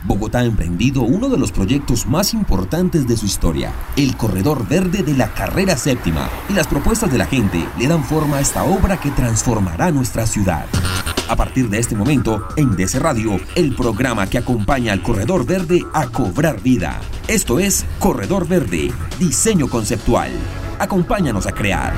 [0.05, 5.03] Bogotá ha emprendido uno de los proyectos más importantes de su historia, el Corredor Verde
[5.03, 8.65] de la Carrera Séptima, y las propuestas de la gente le dan forma a esta
[8.65, 10.67] obra que transformará nuestra ciudad.
[11.31, 15.83] A partir de este momento, en DC Radio, el programa que acompaña al Corredor Verde
[15.95, 17.01] a cobrar vida.
[17.29, 20.31] Esto es Corredor Verde, diseño conceptual.
[20.79, 21.93] Acompáñanos a crear.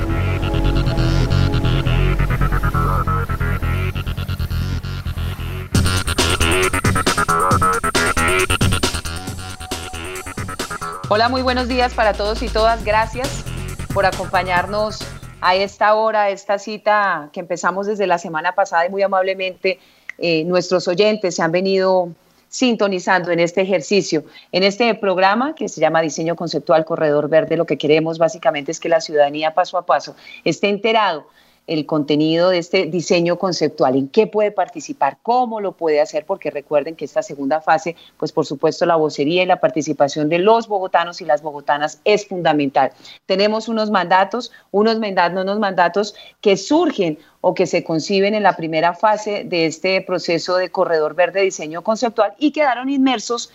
[11.07, 12.83] Hola, muy buenos días para todos y todas.
[12.83, 13.45] Gracias
[13.93, 14.99] por acompañarnos
[15.39, 19.79] a esta hora, a esta cita que empezamos desde la semana pasada y muy amablemente
[20.17, 22.09] eh, nuestros oyentes se han venido
[22.51, 27.55] sintonizando en este ejercicio, en este programa que se llama Diseño Conceptual Corredor Verde.
[27.55, 31.27] Lo que queremos básicamente es que la ciudadanía paso a paso esté enterado
[31.67, 36.51] el contenido de este diseño conceptual, en qué puede participar, cómo lo puede hacer, porque
[36.51, 40.67] recuerden que esta segunda fase, pues por supuesto la vocería y la participación de los
[40.67, 42.91] bogotanos y las bogotanas es fundamental.
[43.25, 48.55] Tenemos unos mandatos, unos mandatos, unos mandatos que surgen o que se conciben en la
[48.55, 53.51] primera fase de este proceso de corredor verde diseño conceptual y quedaron inmersos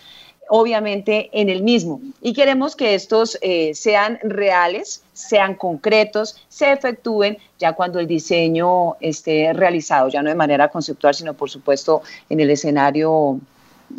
[0.49, 1.99] obviamente en el mismo.
[2.21, 8.95] Y queremos que estos eh, sean reales, sean concretos, se efectúen ya cuando el diseño
[8.99, 13.39] esté realizado, ya no de manera conceptual, sino por supuesto en el escenario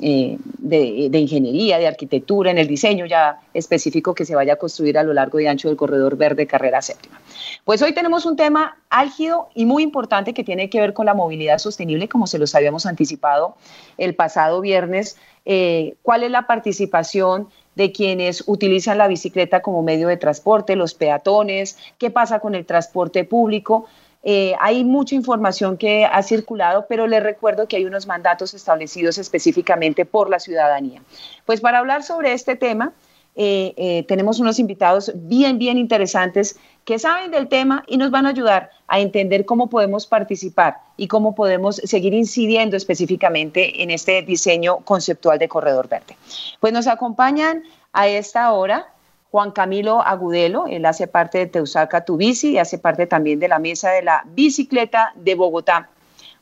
[0.03, 4.99] eh, de, ingeniería, de arquitectura, en el diseño ya específico que se vaya a construir
[4.99, 7.21] a lo largo y ancho del corredor verde carrera séptima.
[7.65, 11.15] Pues hoy tenemos un tema álgido y muy importante que tiene que ver con la
[11.15, 13.57] movilidad sostenible, como se los habíamos anticipado
[13.97, 15.17] el pasado viernes.
[15.47, 20.93] Eh, ¿Cuál es la participación de quienes utilizan la bicicleta como medio de transporte, los
[20.93, 21.79] peatones?
[21.97, 23.87] ¿Qué pasa con el transporte público?
[24.23, 29.19] Eh, hay mucha información que ha circulado, pero les recuerdo que hay unos mandatos establecidos
[29.19, 31.03] específicamente por la ciudadanía.
[31.47, 32.93] Pues para hablar sobre este tema,
[33.41, 38.27] eh, eh, tenemos unos invitados bien, bien interesantes que saben del tema y nos van
[38.27, 44.23] a ayudar a entender cómo podemos participar y cómo podemos seguir incidiendo específicamente en este
[44.23, 46.17] diseño conceptual de Corredor Verde.
[46.59, 47.63] Pues nos acompañan
[47.93, 48.89] a esta hora
[49.31, 53.49] Juan Camilo Agudelo, él hace parte de Teusaca Tu Bici y hace parte también de
[53.49, 55.91] la mesa de la bicicleta de Bogotá.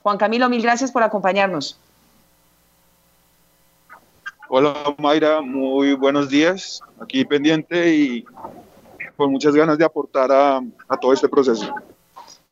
[0.03, 1.79] Juan Camilo, mil gracias por acompañarnos.
[4.49, 6.81] Hola Mayra, muy buenos días.
[7.01, 8.25] Aquí pendiente y
[9.17, 11.75] con muchas ganas de aportar a, a, todo este proceso.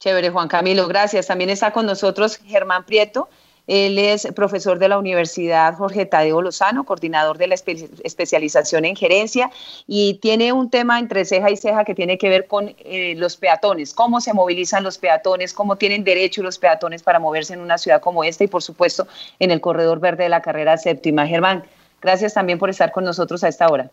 [0.01, 1.29] Chévere, Juan Camilo, gracias.
[1.29, 3.29] También está con nosotros Germán Prieto.
[3.67, 8.97] Él es profesor de la Universidad Jorge Tadeo Lozano, coordinador de la espe especialización en
[8.97, 9.51] gerencia
[9.87, 13.37] y tiene un tema entre ceja y ceja que tiene que ver con eh, los
[13.37, 17.79] peatones, cómo se movilizan los peatones, cómo tienen derecho los peatones para moverse en una
[17.79, 19.07] ciudad como esta y por supuesto
[19.39, 21.27] en el corredor verde de la carrera séptima.
[21.27, 21.65] Germán,
[22.05, 23.91] Gracias también por estar con nosotros a esta hora.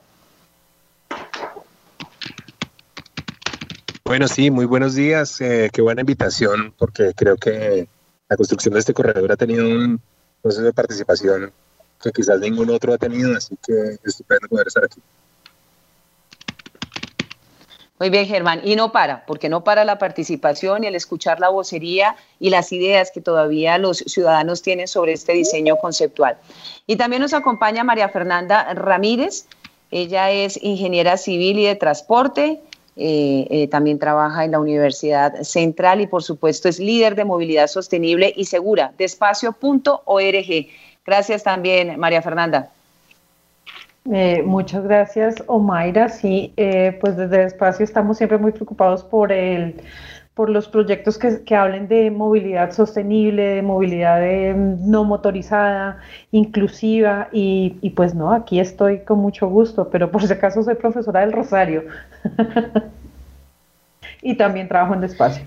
[4.03, 5.39] Bueno, sí, muy buenos días.
[5.39, 7.87] Eh, qué buena invitación, porque creo que
[8.31, 9.99] la construcción de este corredor ha tenido un
[10.41, 11.51] proceso de participación
[12.01, 15.01] que quizás ningún otro ha tenido, así que es estupendo poder estar aquí.
[17.99, 18.61] Muy bien, Germán.
[18.63, 22.71] Y no para, porque no para la participación y el escuchar la vocería y las
[22.71, 26.37] ideas que todavía los ciudadanos tienen sobre este diseño conceptual.
[26.87, 29.45] Y también nos acompaña María Fernanda Ramírez.
[29.91, 32.61] Ella es ingeniera civil y de transporte.
[32.97, 37.67] Eh, eh, también trabaja en la Universidad Central y por supuesto es líder de movilidad
[37.67, 40.67] sostenible y segura de espacio.org.
[41.05, 42.69] Gracias también, María Fernanda.
[44.11, 46.09] Eh, muchas gracias, Omaira.
[46.09, 46.53] Sí,
[46.99, 49.75] pues desde el espacio estamos siempre muy preocupados por el
[50.33, 54.21] por los proyectos que, que hablen de movilidad sostenible, de movilidad
[54.55, 55.99] mm, no motorizada,
[56.31, 60.75] inclusiva, y, y, pues no, aquí estoy con mucho gusto, pero por si acaso soy
[60.75, 61.83] profesora del Rosario
[64.21, 65.45] y también trabajo en el espacio.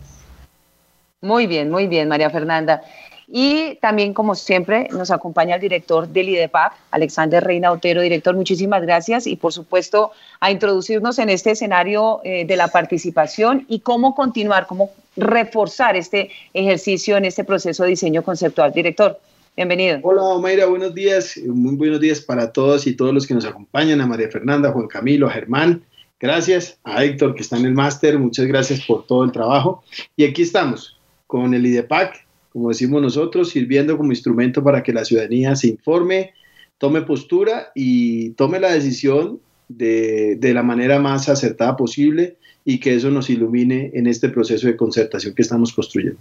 [1.25, 2.83] Muy bien, muy bien, María Fernanda.
[3.27, 8.03] Y también, como siempre, nos acompaña el director del IDEPAC, Alexander Reina Otero.
[8.03, 13.65] Director, muchísimas gracias y, por supuesto, a introducirnos en este escenario eh, de la participación
[13.69, 18.73] y cómo continuar, cómo reforzar este ejercicio en este proceso de diseño conceptual.
[18.73, 19.19] Director.
[19.57, 20.01] Bienvenido.
[20.03, 21.39] Hola, Mayra, buenos días.
[21.47, 24.89] Muy buenos días para todos y todos los que nos acompañan, a María Fernanda, Juan
[24.89, 25.85] Camilo, a Germán.
[26.19, 28.19] Gracias a Héctor, que está en el máster.
[28.19, 29.85] Muchas gracias por todo el trabajo.
[30.17, 30.99] Y aquí estamos
[31.29, 32.24] con el IDEPAC,
[32.55, 36.35] como decimos nosotros, sirviendo como instrumento para que la ciudadanía se informe,
[36.79, 42.95] tome postura y tome la decisión de, de la manera más acertada posible y que
[42.95, 46.21] eso nos ilumine en este proceso de concertación que estamos construyendo.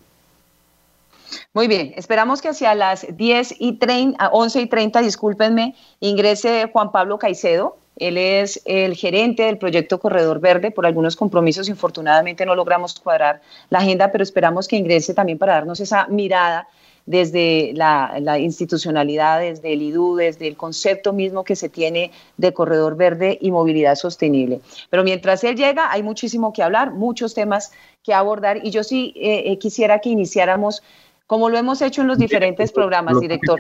[1.54, 6.92] Muy bien, esperamos que hacia las 10 y 30, 11 y 30, discúlpenme, ingrese Juan
[6.92, 7.78] Pablo Caicedo.
[7.98, 10.72] Él es el gerente del proyecto Corredor Verde.
[10.72, 15.54] Por algunos compromisos, infortunadamente, no logramos cuadrar la agenda, pero esperamos que ingrese también para
[15.54, 16.68] darnos esa mirada
[17.06, 22.54] desde la, la, institucionalidad, desde el IDU, desde el concepto mismo que se tiene de
[22.54, 24.62] corredor verde y movilidad sostenible.
[24.90, 27.74] Pero mientras él llega, hay muchísimo que hablar, muchos temas
[28.04, 30.82] que abordar y yo sí eh, eh quisiera que iniciáramos
[31.28, 33.60] como lo hemos hecho en los diferentes programas, director.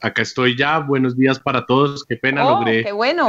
[0.00, 2.84] Acá estoy ya, buenos días para todos, qué pena oh, logré.
[2.84, 3.26] Qué bueno.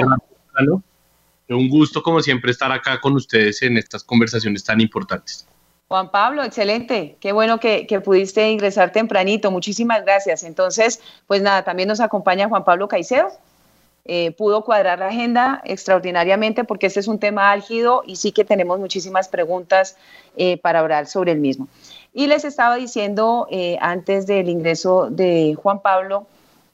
[1.50, 5.48] Un gusto, como siempre, estar acá con ustedes en estas conversaciones tan importantes.
[5.88, 7.16] Juan Pablo, excelente.
[7.22, 9.50] Qué bueno que, que, pudiste ingresar tempranito.
[9.50, 10.44] Muchísimas gracias.
[10.44, 13.30] Entonces, pues nada, también nos acompaña Juan Pablo Caicedo.
[14.10, 18.46] Eh, pudo cuadrar la agenda extraordinariamente porque este es un tema álgido y sí que
[18.46, 19.98] tenemos muchísimas preguntas
[20.38, 21.68] eh, para hablar sobre el mismo.
[22.14, 26.25] Y les estaba diciendo eh, antes del ingreso de Juan Pablo,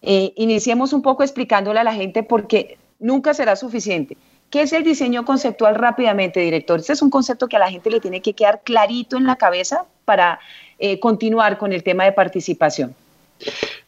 [0.03, 4.17] eh, iniciemos un poco explicándole a la gente porque nunca será suficiente.
[4.49, 6.79] ¿Qué es el diseño conceptual rápidamente, director?
[6.79, 9.37] Este es un concepto que a la gente le tiene que quedar clarito en la
[9.37, 10.39] cabeza para
[10.77, 12.93] eh, continuar con el tema de participación.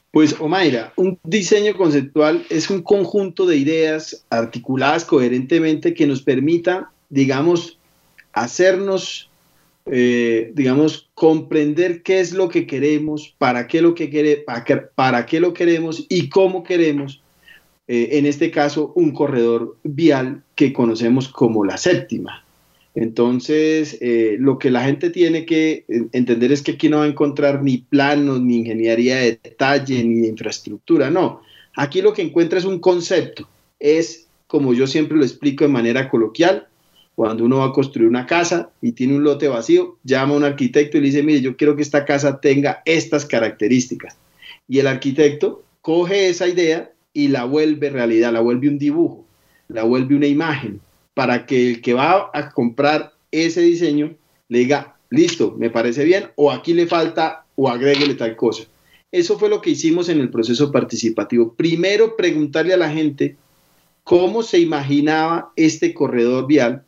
[0.10, 6.90] Pues, Omaira, un diseño conceptual es un conjunto de ideas articuladas coherentemente que nos permita,
[7.10, 7.78] digamos,
[8.32, 9.30] hacernos
[9.88, 14.38] eh, digamos, comprender qué es lo que queremos, para qué lo, que quiere,
[14.96, 17.22] para, qué, lo queremos y cómo queremos,
[17.88, 22.44] eh, en este caso, un corredor vial que conocemos como la séptima.
[22.96, 27.08] Entonces, eh, lo que la gente tiene que entender es que aquí no va a
[27.08, 31.42] encontrar ni planos, ni ingeniería de detalle, ni infraestructura, no.
[31.76, 33.48] Aquí lo que encuentra es un concepto,
[33.80, 36.70] es, como yo siempre lo explico de manera coloquial,
[37.16, 40.44] cuando uno va a construir una casa y tiene un lote vacío, llama a un
[40.44, 44.18] arquitecto y le dice, mire, yo quiero que esta casa tenga estas características.
[44.68, 49.26] Y el arquitecto coge esa idea y la vuelve realidad, la vuelve un dibujo,
[49.70, 50.82] la vuelve una imagen,
[51.14, 54.16] para que el que va a comprar ese diseño
[54.50, 58.64] le diga, listo, me parece bien, o aquí le falta, o agréguele tal cosa.
[59.12, 61.54] Eso fue lo que hicimos en el proceso participativo.
[61.54, 63.38] Primero, preguntarle a la gente
[64.04, 66.84] cómo se imaginaba este corredor vial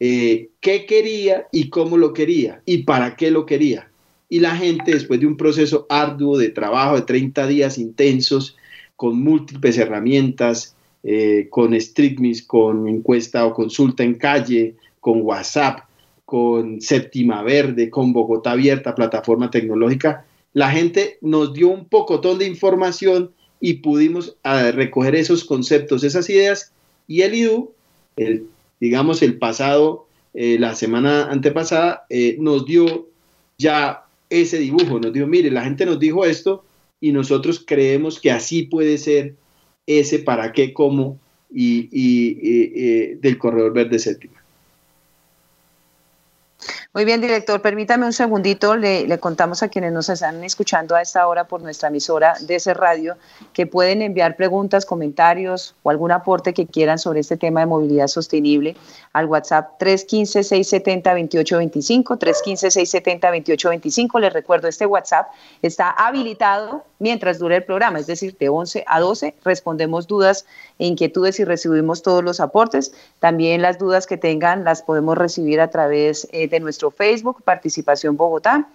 [0.00, 3.90] eh, qué quería y cómo lo quería y para qué lo quería.
[4.28, 8.56] Y la gente, después de un proceso arduo de trabajo de 30 días intensos,
[8.96, 15.88] con múltiples herramientas, eh, con StreetMiss, con encuesta o consulta en calle, con WhatsApp,
[16.24, 22.46] con Séptima Verde, con Bogotá Abierta, plataforma tecnológica, la gente nos dio un pocotón de
[22.46, 23.30] información
[23.60, 26.72] y pudimos ah, recoger esos conceptos, esas ideas,
[27.06, 27.72] y el IDU,
[28.16, 28.46] el
[28.80, 33.08] digamos, el pasado, eh, la semana antepasada, eh, nos dio
[33.58, 36.64] ya ese dibujo, nos dijo, mire, la gente nos dijo esto
[37.00, 39.34] y nosotros creemos que así puede ser
[39.86, 41.18] ese para qué, cómo
[41.52, 44.38] y, y del corredor verde séptima.
[46.94, 51.28] Muy bien, director, permítame un segundito, le, contamos a quienes nos están escuchando a esta
[51.28, 53.18] hora por nuestra emisora de ese radio
[53.52, 58.06] que pueden enviar preguntas, comentarios o algún aporte que quieran sobre este tema de movilidad
[58.06, 58.74] sostenible
[59.12, 64.20] al WhatsApp 315-670-2825, 315-670-2825.
[64.20, 65.28] Les recuerdo, este WhatsApp
[65.60, 70.46] está habilitado mientras dure el programa, es decir, de 11 a 12 respondemos dudas
[70.78, 72.94] e inquietudes y recibimos todos los aportes.
[73.18, 78.16] También las dudas que tengan las podemos recibir a través eh, de nuestro Facebook, Participación
[78.16, 78.68] Bogotá,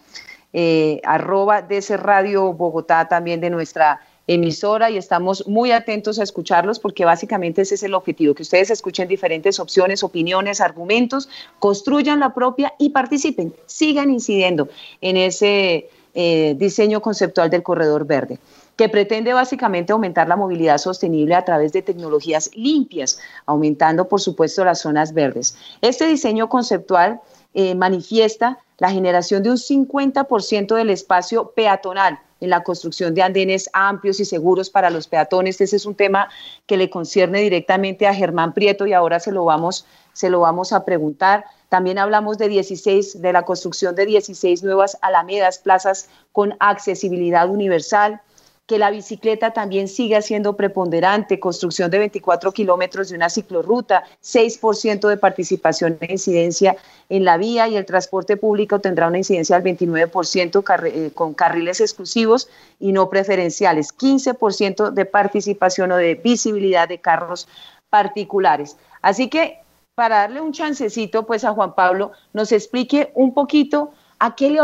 [0.52, 6.80] eh, arroba ese radio Bogotá también de nuestra emisora y estamos muy atentos a escucharlos
[6.80, 11.28] porque básicamente ese es el objetivo, que ustedes escuchen diferentes opciones, opiniones, argumentos,
[11.60, 14.70] construyan la propia y participen, sigan incidiendo
[15.02, 18.40] en ese eh, diseño conceptual del corredor verde
[18.76, 24.66] que pretende básicamente aumentar la movilidad sostenible a través de tecnologías limpias, aumentando por supuesto
[24.66, 25.56] las zonas verdes.
[25.82, 27.22] Este diseño conceptual
[27.54, 33.70] eh, manifiesta la generación de un 50% del espacio peatonal en la construcción de andenes
[33.72, 35.62] amplios y seguros para los peatones.
[35.62, 36.28] Ese es un tema
[36.66, 40.74] que le concierne directamente a Germán Prieto y ahora se lo vamos, se lo vamos
[40.74, 41.46] a preguntar.
[41.70, 48.22] También hablamos de 16, de la construcción de 16 nuevas alamedas, plazas con accesibilidad universal,
[48.66, 55.10] que la bicicleta también siga siendo preponderante, construcción de 24 kilómetros de una ciclorruta, 6%
[55.10, 56.78] de participación e incidencia
[57.10, 61.82] en la vía y el transporte público tendrá una incidencia del 29% eh, con carriles
[61.82, 62.48] exclusivos
[62.80, 67.50] y no preferenciales, 15% de participación o de visibilidad de carros
[67.90, 68.78] particulares.
[69.02, 69.60] Así que
[69.94, 74.62] para darle un chancecito pues a Juan Pablo, nos explique un poquito a qué le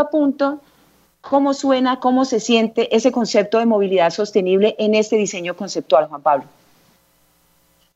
[1.20, 6.22] cómo suena, cómo se siente ese concepto de movilidad sostenible en este diseño conceptual, Juan
[6.22, 6.44] Pablo.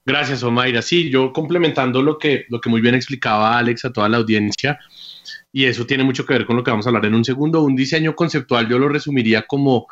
[0.07, 0.83] Gracias, Omaira.
[0.83, 4.79] Sí, yo complementando lo que, lo que muy bien explicaba Alex a toda la audiencia,
[5.51, 7.63] y eso tiene mucho que ver con lo que vamos a hablar en un segundo,
[7.63, 9.87] un diseño conceptual yo lo resumiría como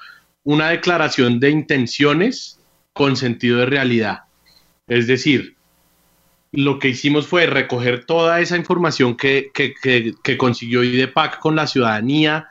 [0.44, 2.58] una declaración de intenciones
[2.92, 4.24] con sentido de realidad.
[4.86, 5.56] Es decir,
[6.50, 9.50] lo que hicimos fue recoger toda esa información que,
[10.36, 12.48] consiguió IDEPAC con la ciudadanía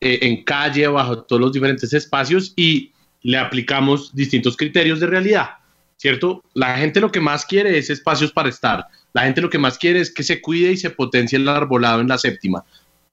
[0.00, 5.50] eh, en calle, bajo todos los diferentes espacios y le aplicamos distintos criterios de realidad,
[5.96, 6.44] ¿cierto?
[6.54, 8.86] La gente lo que más quiere es espacios para estar.
[9.12, 12.00] La gente lo que más quiere es que se cuide y se potencie el arbolado
[12.00, 12.64] en la séptima.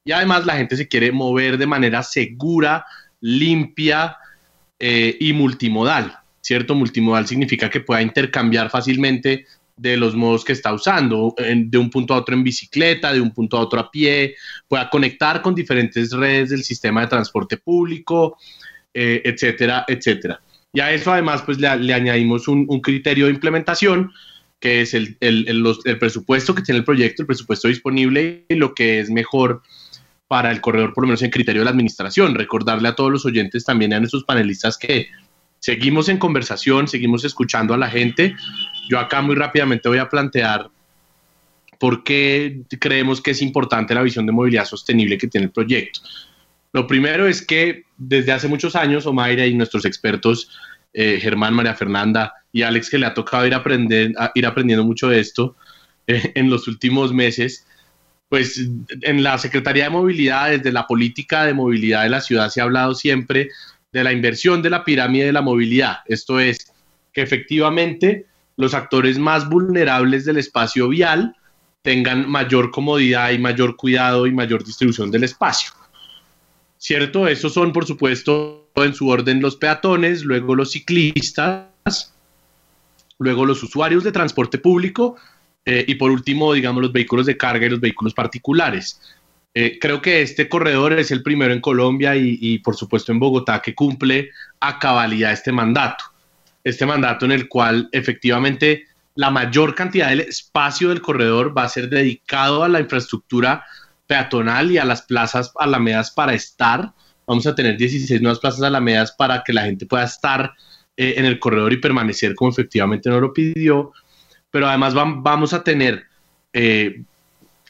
[0.03, 2.85] Y además la gente se quiere mover de manera segura,
[3.21, 4.17] limpia
[4.77, 6.75] eh, y multimodal, ¿cierto?
[6.75, 9.45] Multimodal significa que pueda intercambiar fácilmente
[9.75, 13.31] de los modos que está usando, de un punto a otro en bicicleta, de un
[13.31, 14.35] punto a otro a pie,
[14.67, 18.37] pueda conectar con diferentes redes del sistema de transporte público,
[18.93, 20.41] eh, etcétera, etcétera.
[20.71, 24.11] Y a eso además pues le, añadimos un, criterio de implementación
[24.59, 28.99] que es el, el, presupuesto que tiene el proyecto, el presupuesto disponible y lo que
[28.99, 29.61] es mejor
[30.27, 32.33] para el corredor, por lo menos en criterio de la administración.
[32.33, 35.07] Recordarle a todos los oyentes, también a nuestros panelistas que
[35.59, 38.35] seguimos en conversación, seguimos escuchando a la gente.
[38.89, 40.69] Yo acá muy rápidamente voy a plantear
[41.79, 45.99] por qué creemos que es importante la visión de movilidad sostenible que tiene el proyecto.
[46.71, 50.49] Lo primero es que desde hace muchos años, Omaira y nuestros expertos,
[50.93, 55.09] eh, Germán, María Fernanda y Alex, que le ha tocado ir, aprender, ir aprendiendo mucho
[55.09, 55.55] de esto
[56.07, 57.67] eh, en los últimos meses,
[58.29, 58.67] pues
[59.01, 62.63] en la Secretaría de Movilidad, desde la política de movilidad de la ciudad, se ha
[62.63, 63.49] hablado siempre
[63.91, 65.97] de la inversión de la pirámide de la movilidad.
[66.07, 66.73] Esto es
[67.11, 68.25] que efectivamente
[68.57, 71.35] los actores más vulnerables del espacio vial
[71.81, 75.71] tengan mayor comodidad y mayor cuidado y mayor distribución del espacio.
[76.77, 77.27] ¿Cierto?
[77.27, 82.13] Estos son, por supuesto, en su orden los peatones, luego los ciclistas,
[83.19, 85.15] luego los usuarios de transporte público
[85.65, 88.99] eh, y por último, digamos, los vehículos de carga y los vehículos particulares.
[89.53, 93.61] Eh, creo que este corredor es el primero en Colombia y, por supuesto en Bogotá
[93.61, 96.05] que cumple a cabalidad este mandato.
[96.63, 101.69] Este mandato en el cual efectivamente la mayor cantidad del espacio del corredor va a
[101.69, 103.65] ser dedicado a la infraestructura
[104.07, 106.93] peatonal y a las plazas alamedas para estar.
[107.27, 110.53] Vamos a tener 16 nuevas plazas alamedas para que la gente pueda estar
[110.97, 113.91] eh, en el corredor y permanecer como efectivamente nos lo pidió.
[114.51, 116.05] Pero además vamos a tener
[116.53, 117.03] eh,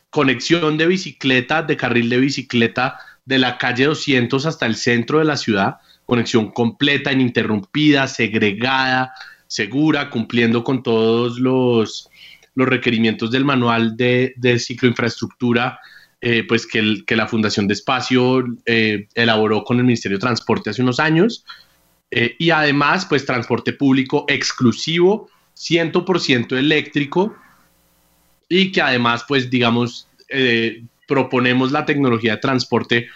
[0.09, 5.25] conexión de bicicleta, de carril de bicicleta de la calle 200 hasta el centro de
[5.25, 9.13] la ciudad, conexión completa, ininterrumpida, segregada,
[9.47, 12.09] segura, cumpliendo con todos los,
[12.55, 15.79] los requerimientos del manual de, de cicloinfraestructura,
[16.21, 20.69] eh, pues que, que, la Fundación de Espacio eh, elaboró con el Ministerio de Transporte
[20.69, 21.45] hace unos años.
[22.11, 27.35] Eh, y además, pues transporte público exclusivo, 100% eléctrico,
[28.47, 33.07] y que además, pues digamos, eh, proponemos la tecnología de transporte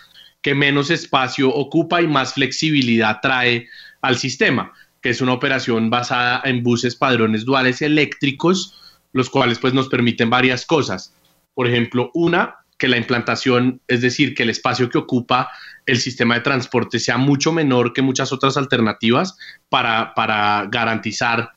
[0.48, 3.68] que menos espacio ocupa y más flexibilidad trae
[4.02, 8.80] al sistema, que es una operación basada en buses padrones duales eléctricos,
[9.12, 11.14] los cuales pues nos permiten varias cosas.
[11.54, 15.50] Por ejemplo, una, que la implantación, es decir, que el espacio que ocupa
[15.86, 19.38] el sistema de transporte sea mucho menor que muchas otras alternativas
[19.68, 21.50] para, para garantizar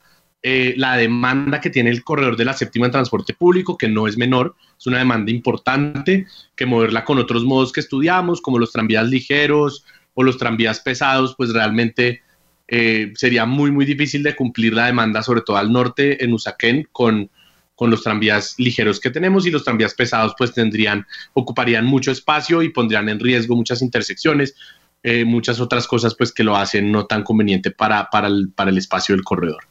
[0.43, 4.07] eh, la demanda que tiene el corredor de la séptima en transporte público, que no
[4.07, 8.71] es menor, es una demanda importante, que moverla con otros modos que estudiamos, como los
[8.71, 12.21] tranvías ligeros o los tranvías pesados, pues realmente
[12.67, 16.87] eh, sería muy, muy difícil de cumplir la demanda, sobre todo al norte, en Usaquén,
[16.91, 17.29] con,
[17.75, 22.61] con los tranvías ligeros que tenemos y los tranvías pesados pues tendrían, ocuparían mucho espacio
[22.61, 24.55] y pondrían en riesgo muchas intersecciones,
[25.03, 28.69] eh, muchas otras cosas pues que lo hacen no tan conveniente para, para, el, para
[28.69, 29.63] el espacio del corredor.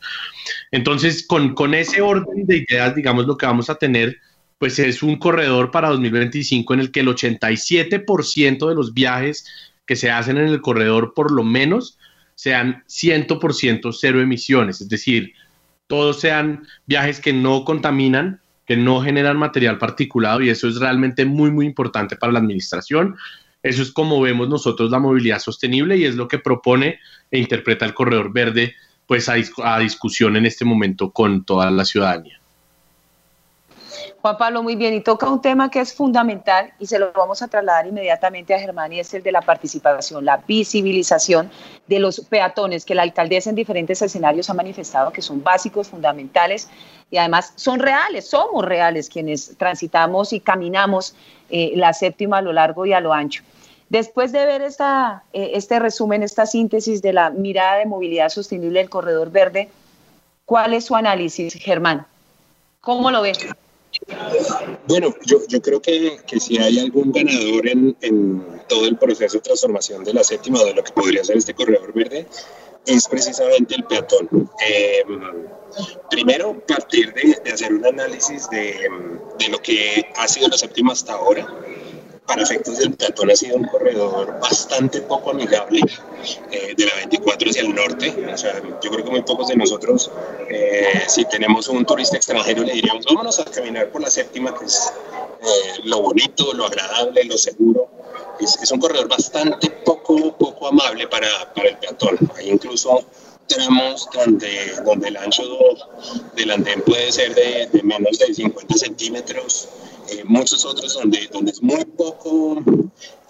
[0.71, 4.19] Entonces, con, con ese orden de ideas, digamos, lo que vamos a tener
[4.59, 9.47] pues es un corredor para 2025 en el que el 87% de los viajes
[9.87, 11.99] que se hacen en el corredor por lo menos
[12.35, 15.33] sean 100% cero emisiones, es decir,
[15.87, 21.25] todos sean viajes que no contaminan, que no generan material particulado y eso es realmente
[21.25, 23.17] muy, muy importante para la administración.
[23.63, 26.99] Eso es como vemos nosotros la movilidad sostenible y es lo que propone
[27.31, 28.75] e interpreta el Corredor Verde
[29.07, 32.40] pues a, discusión en este momento con toda la ciudadanía.
[34.23, 37.41] Juan Pablo, muy bien, y toca un tema que es fundamental y se lo vamos
[37.41, 41.51] a trasladar inmediatamente a Germán y es el de la participación, la visibilización
[41.87, 46.69] de los peatones que la alcaldesa en diferentes escenarios ha manifestado que son básicos, fundamentales
[47.11, 51.15] y además son reales, somos reales quienes transitamos y caminamos
[51.49, 53.43] eh, la séptima a lo largo y a lo ancho.
[53.89, 58.91] Después de ver eh, este resumen, esta síntesis de la mirada de movilidad sostenible del
[58.91, 59.71] corredor verde,
[60.45, 62.07] ¿cuál es su análisis, Germán?
[62.83, 63.33] ¿Cómo lo ve?
[64.87, 69.39] Bueno, yo, yo creo que, que, si hay algún ganador en, en, todo el proceso
[69.39, 72.27] de transformación de la séptima, de lo que podría ser este corredor verde,
[72.87, 74.51] es precisamente el peatón.
[74.67, 75.05] Eh,
[76.11, 78.89] primero, partir de, de, hacer un análisis de,
[79.39, 81.47] de lo que ha sido la séptima hasta ahora
[82.31, 85.81] para efectos del peatón ha sido un corredor bastante poco amigable
[86.53, 88.15] eh, de la 24 hacia el norte.
[88.33, 90.13] O sea, yo creo que muy pocos de nosotros,
[90.49, 94.65] eh, si tenemos un turista extranjero, le diríamos, vámonos a caminar por la séptima, que
[94.65, 94.93] es
[95.43, 97.89] eh, lo bonito, lo agradable, lo seguro.
[98.39, 102.17] Es, es, un corredor bastante poco, poco amable para, para el peatón.
[102.37, 103.05] Hay incluso
[103.49, 105.43] tramos donde, donde el ancho
[106.37, 109.69] del andén puede ser de menos de 50 centímetros
[110.11, 112.63] eh, muchos otros donde, donde es muy poco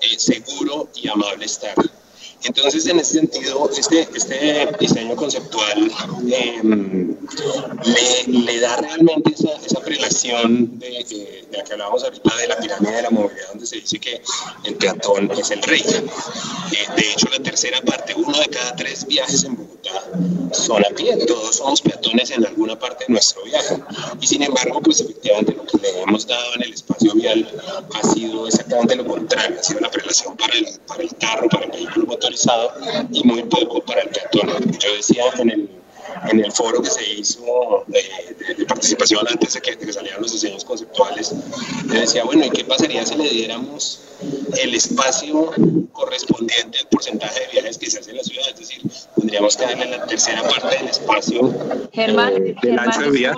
[0.00, 1.74] eh, seguro y amable estar.
[2.44, 5.90] Entonces, en ese sentido, este, este diseño conceptual
[6.32, 6.60] eh,
[8.26, 12.92] le, da realmente esa, esa prelación de, de, la que hablábamos ahorita de la pirámide
[12.92, 14.22] de la movilidad, donde se dice que
[14.64, 15.82] el peatón es el rey.
[15.82, 20.02] Eh, de hecho, la tercera parte, uno de cada tres viajes en Bogotá
[20.52, 23.76] son a pie, todos somos peatones en alguna parte de nuestro viaje.
[24.20, 27.48] Y sin embargo, pues efectivamente lo que le hemos dado en el espacio vial
[27.94, 31.64] ha sido exactamente lo contrario, ha sido la prelación para el, para el carro, para
[31.66, 32.06] el vehículo
[33.10, 34.48] y muy poco para el peatón.
[34.78, 35.79] Yo decía en el,
[36.30, 38.02] en el foro que se hizo de,
[38.46, 41.34] de, de participación antes de que, de que, salieran los diseños conceptuales,
[41.86, 44.02] yo decía, bueno, ¿y qué pasaría si le diéramos
[44.62, 45.50] el espacio
[45.92, 48.46] correspondiente al porcentaje de viajes que se hace en la ciudad?
[48.52, 48.82] Es decir,
[49.16, 51.54] tendríamos que darle la tercera parte del espacio
[51.92, 53.34] Germán, eh, del Germán, ancho de vía.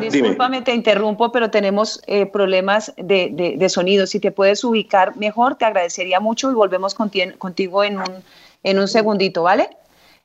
[0.00, 4.06] Discúlpame, te interrumpo, pero tenemos eh, problemas de, de, de, sonido.
[4.06, 8.24] Si te puedes ubicar mejor, te agradecería mucho y volvemos contigo en un,
[8.62, 9.70] en un segundito, ¿vale?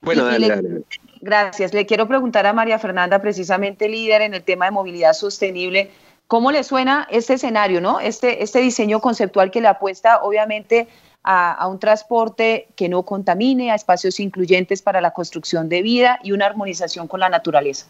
[0.02, 0.84] Bueno, y, dale, y le, dale.
[1.24, 1.74] Gracias.
[1.74, 5.90] Le quiero preguntar a María Fernanda, precisamente líder en el tema de movilidad sostenible,
[6.28, 8.02] ¿cómo le suena este escenario, no?
[8.02, 10.90] Este, este diseño conceptual que le apuesta, obviamente,
[11.24, 16.20] a, a, un transporte que no contamine, a espacios incluyentes para la construcción de vida
[16.24, 17.86] y una armonización con la naturaleza.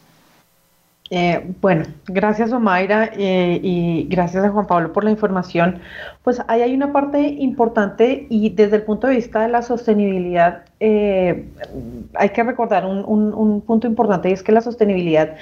[1.15, 5.79] Eh, bueno, gracias Omaira eh, y gracias a Juan Pablo por la información.
[6.23, 10.63] Pues ahí hay una parte importante y desde el punto de vista de la sostenibilidad
[10.79, 11.45] eh,
[12.15, 15.35] hay que recordar un, un, un punto importante y es que la sostenibilidad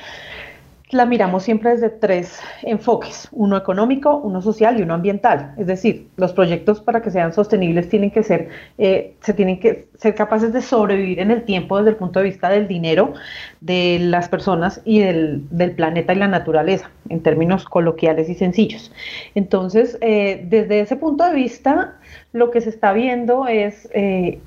[0.91, 5.53] la miramos siempre desde tres enfoques, uno económico, uno social y uno ambiental.
[5.57, 9.87] Es decir, los proyectos para que sean sostenibles tienen que ser, eh, se tienen que
[9.97, 13.13] ser capaces de sobrevivir en el tiempo desde el punto de vista del dinero,
[13.61, 18.91] de las personas y del, del planeta y la naturaleza, en términos coloquiales y sencillos.
[19.35, 21.95] Entonces, eh, desde ese punto de vista,
[22.33, 24.39] lo que se está viendo es, eh,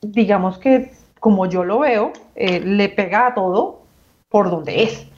[0.00, 3.82] digamos que como yo lo veo, eh, le pega a todo
[4.30, 5.09] por donde es.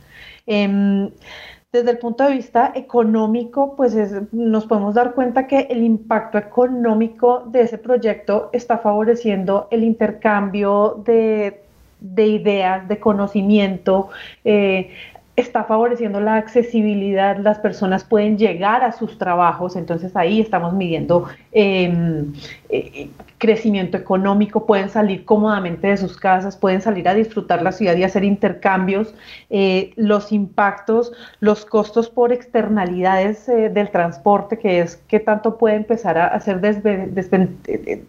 [0.47, 1.11] Eh,
[1.73, 6.37] desde el punto de vista económico, pues es, nos podemos dar cuenta que el impacto
[6.37, 11.63] económico de ese proyecto está favoreciendo el intercambio de,
[11.99, 14.11] de ideas, de conocimiento,
[14.45, 14.91] eh,
[15.35, 21.27] está favoreciendo la accesibilidad, las personas pueden llegar a sus trabajos, entonces ahí estamos midiendo
[21.53, 22.25] eh,
[22.69, 23.09] eh,
[23.43, 28.05] crecimiento económico, pueden salir cómodamente de sus casas, pueden salir a disfrutar la ciudad y
[28.05, 29.17] hacer intercambios,
[29.51, 35.75] eh, los impactos, los costos por externalidades eh, del transporte, que es que tanto puede
[35.75, 36.61] empezar a hacer,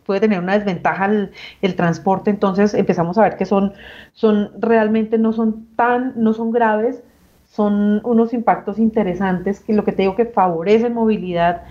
[0.05, 1.31] puede tener una desventaja el,
[1.63, 3.73] el, transporte, entonces empezamos a ver que son,
[4.11, 7.01] son realmente no son tan, no son graves,
[7.47, 11.63] son unos impactos interesantes que lo que te digo que favorecen movilidad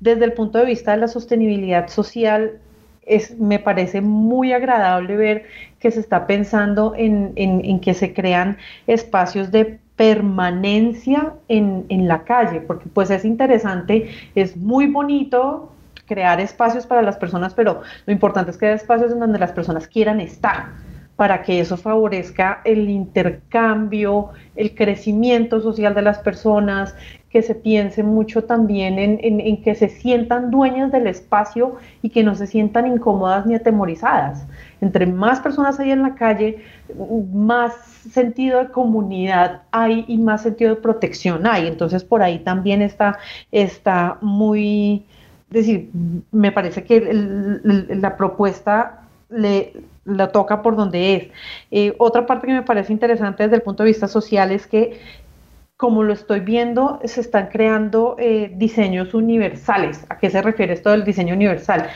[0.00, 2.60] desde el punto de vista de la sostenibilidad social.
[3.02, 5.46] Es, me parece muy agradable ver
[5.78, 12.24] que se está pensando en, en, que se crean espacios de permanencia en, en, la
[12.24, 15.72] calle, porque pues es interesante, es muy bonito
[16.06, 19.86] crear espacios para las personas, pero lo importante es haya espacios en donde las personas
[19.86, 20.70] quieran estar
[21.20, 26.94] para que eso favorezca el intercambio, el crecimiento social de las personas,
[27.30, 32.34] que se piense mucho también en, que se sientan dueñas del espacio y que no
[32.34, 34.44] se sientan incómodas ni atemorizadas.
[34.80, 36.64] Entre más personas hay en la calle,
[37.32, 37.72] más
[38.10, 41.68] sentido de comunidad hay y más sentido de protección hay.
[41.68, 43.18] Entonces por ahí también está,
[43.52, 45.06] está muy,
[45.50, 45.90] es decir,
[46.32, 47.00] me parece que
[47.62, 49.72] la propuesta le,
[50.04, 51.28] la toca por donde es.
[51.70, 55.00] Eh, otra parte que me parece interesante desde el punto de vista social es que
[55.80, 60.04] como lo estoy viendo, se están creando eh, diseños universales.
[60.10, 61.88] ¿A qué se refiere esto del diseño universal?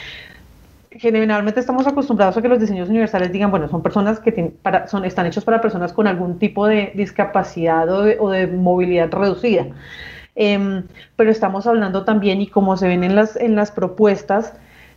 [0.91, 4.89] Generalmente estamos acostumbrados a que los diseños universales digan, bueno, son personas que tienen, para,
[4.89, 9.67] son, están hechos para personas con algún tipo de discapacidad o de, movilidad reducida.
[10.35, 10.85] Em,
[11.17, 14.55] pero estamos hablando también, y como se ven en las, en las propuestas,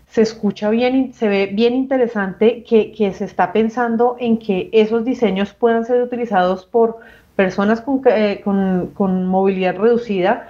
[0.07, 5.03] se escucha bien, se ve bien interesante que, que, se está pensando en que esos
[5.03, 6.99] diseños puedan ser utilizados por
[7.37, 10.47] personas eh, con, con, movilidad reducida,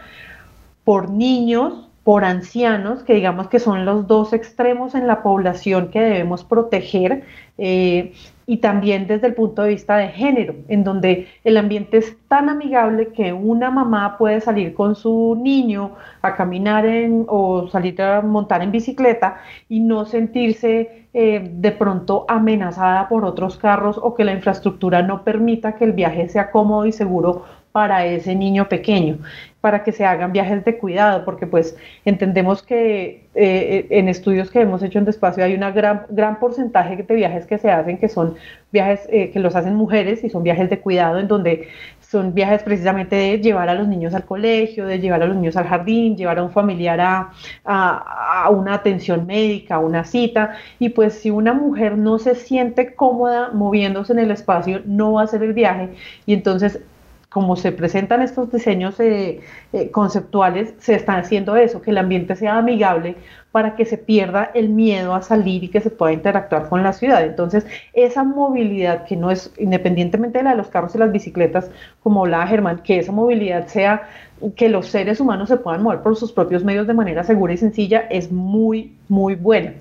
[0.86, 6.00] por niños, por ancianos, que digamos que son los dos extremos en la población que
[6.00, 7.26] debemos proteger.
[7.58, 8.14] Eh,
[8.46, 12.48] y también desde el punto de vista de género, en donde el ambiente es tan
[12.48, 18.22] amigable que una mamá puede salir con su niño a caminar en, o salir a
[18.22, 24.24] montar en bicicleta y no sentirse eh, de pronto amenazada por otros carros o que
[24.24, 29.20] la infraestructura no permita que el viaje sea cómodo y seguro para ese niño pequeño
[29.62, 31.76] para que se hagan viajes de cuidado, porque pues
[32.06, 36.96] entendemos que eh, en estudios que hemos hecho en Despacio hay un gran, gran porcentaje
[36.96, 38.36] de viajes que se hacen que son
[38.72, 41.68] viajes eh, que los hacen mujeres y son viajes de cuidado en donde
[42.00, 45.58] son viajes precisamente de llevar a los niños al colegio, de llevar a los niños
[45.58, 47.32] al jardín, llevar a un familiar a,
[47.66, 52.36] a, a una atención médica, a una cita, y pues si una mujer no se
[52.36, 55.90] siente cómoda moviéndose en el espacio, no va a hacer el viaje,
[56.26, 56.80] y entonces
[57.30, 59.42] como se presentan estos diseños eh,
[59.74, 63.16] eh, conceptuales, se está haciendo eso, que el ambiente sea amigable
[63.52, 66.94] para que se pierda el miedo a salir y que se pueda interactuar con la
[66.94, 67.24] ciudad.
[67.24, 71.70] Entonces, esa movilidad que no es, independientemente de la de los carros y las bicicletas,
[72.02, 74.08] como hablaba Germán, que esa movilidad sea
[74.56, 77.58] que los seres humanos se puedan mover por sus propios medios de manera segura y
[77.58, 79.74] sencilla, es muy, muy buena.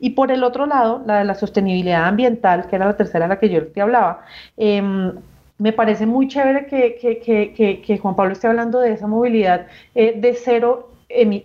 [0.00, 3.28] Y por el otro lado, la de la sostenibilidad ambiental, que era la tercera de
[3.28, 4.24] la que yo te hablaba,
[4.56, 5.12] eh,
[5.58, 10.90] me parece muy chévere que, Juan Pablo esté hablando de esa movilidad eh, de cero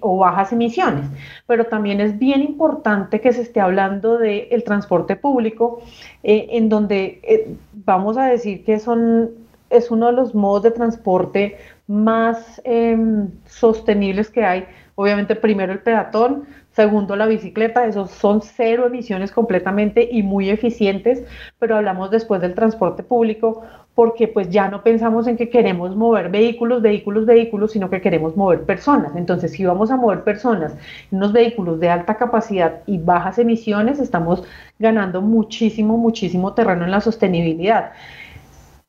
[0.02, 1.06] o bajas emisiones,
[1.47, 5.82] pero también es bien importante que se esté hablando del transporte público,
[6.21, 9.32] eh, en donde eh, vamos a decir que son,
[9.69, 14.65] es uno de los modos de transporte más em, sostenibles que hay.
[14.95, 21.23] Obviamente primero el peatón, Segundo, la bicicleta, esos son cero emisiones completamente y muy eficientes,
[21.60, 23.62] pero hablamos después del transporte público
[23.96, 28.36] porque pues ya no pensamos en que queremos mover vehículos, vehículos, vehículos, sino que queremos
[28.36, 29.16] mover personas.
[29.16, 30.76] Entonces, si vamos a mover personas
[31.12, 34.44] unos vehículos de alta capacidad y bajas emisiones, estamos
[34.80, 37.92] ganando muchísimo, muchísimo terreno en la sostenibilidad.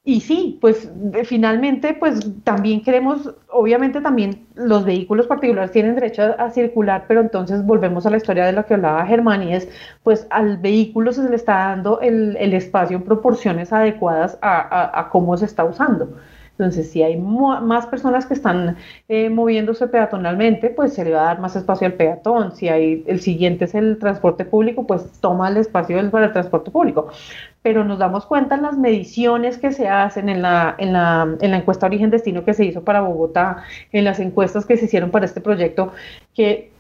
[0.07, 0.91] Y sí, pues
[1.25, 7.65] finalmente, pues también queremos, obviamente también los vehículos particulares tienen derecho a, circular, pero entonces
[7.65, 9.67] volvemos a la historia de lo que hablaba Germán y es,
[10.03, 15.47] pues al vehículo se le está dando el, espacio en proporciones adecuadas a cómo se
[15.47, 16.15] está usando.
[16.57, 18.77] Entonces, si hay más personas que están
[19.09, 22.55] eh, moviéndose peatonalmente, pues se le va a dar más espacio al peatón.
[22.55, 26.71] Si hay el siguiente es el transporte público, pues toma el espacio para el transporte
[26.71, 27.09] público.
[27.63, 31.51] Pero nos damos cuenta en las mediciones que se hacen en la, en la, en
[31.51, 35.25] la encuesta origen-destino que se hizo para Bogotá, en las encuestas que se hicieron para
[35.25, 35.93] este proyecto,
[36.35, 36.71] que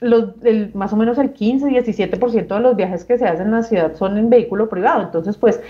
[0.00, 0.34] los,
[0.74, 4.18] más o menos el 15-17% de los viajes que se hacen en la ciudad son
[4.18, 5.02] en vehículo privado.
[5.02, 5.60] Entonces, pues,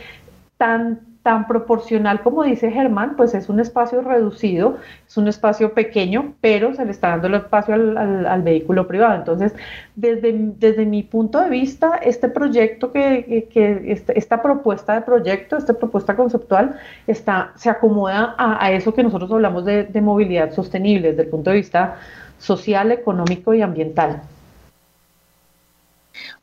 [0.59, 6.35] tan tan proporcional como dice Germán, pues es un espacio reducido, es un espacio pequeño,
[6.41, 9.15] pero se le está dando el espacio al, vehículo privado.
[9.15, 9.55] Entonces,
[9.95, 13.49] desde, desde, mi punto de vista, este proyecto, que,
[13.87, 19.31] este, esta propuesta de proyecto, esta propuesta conceptual, está, se acomoda a, eso que nosotros
[19.31, 21.97] hablamos de, de movilidad sostenible desde el punto de vista
[22.39, 24.23] social, económico y ambiental.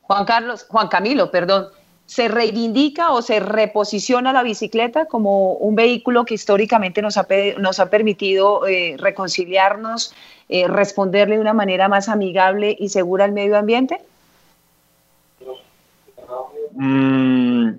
[0.00, 1.66] Juan Carlos, Juan Camilo, perdón,
[2.10, 7.78] se reivindica o se reposiciona la bicicleta como un vehículo que históricamente nos ha, nos
[7.78, 10.12] ha permitido eh, reconciliarnos,
[10.48, 14.00] eh, responderle de una manera más amigable y segura al medio ambiente?
[16.72, 17.74] Mm,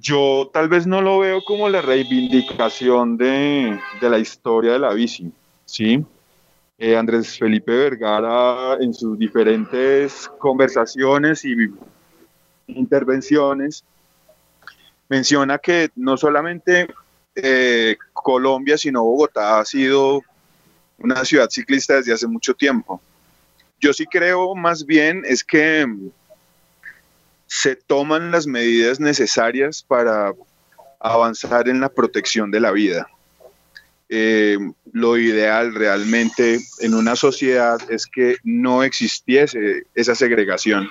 [0.00, 5.32] yo tal vez no lo veo como la reivindicación de, la historia de la bici,
[5.64, 6.04] ¿sí?
[6.78, 11.56] Eh, Andrés Felipe Vergara en sus diferentes conversaciones y
[12.76, 13.84] intervenciones,
[15.08, 16.88] menciona que no solamente
[17.34, 20.22] eh, Colombia, sino Bogotá ha sido
[20.98, 23.00] una ciudad ciclista desde hace mucho tiempo.
[23.80, 25.86] Yo sí creo más bien es que
[27.46, 30.32] se toman las medidas necesarias para
[31.00, 33.08] avanzar en la protección de la vida.
[34.08, 34.58] Eh,
[34.92, 40.88] lo ideal realmente en una sociedad es que no existiese esa segregación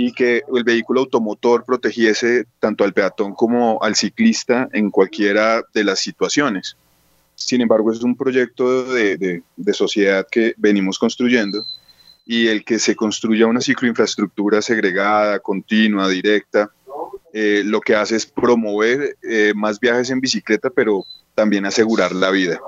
[0.00, 5.82] y que el vehículo automotor protegiese tanto al peatón como al ciclista en cualquiera de
[5.82, 6.76] las situaciones.
[7.34, 11.64] Sin embargo, es un proyecto de, sociedad que venimos construyendo
[12.24, 16.70] y el que se construya una cicloinfraestructura segregada, continua, directa,
[17.32, 22.30] eh, lo que hace es promover eh, más viajes en bicicleta, pero también asegurar la
[22.30, 22.60] vida.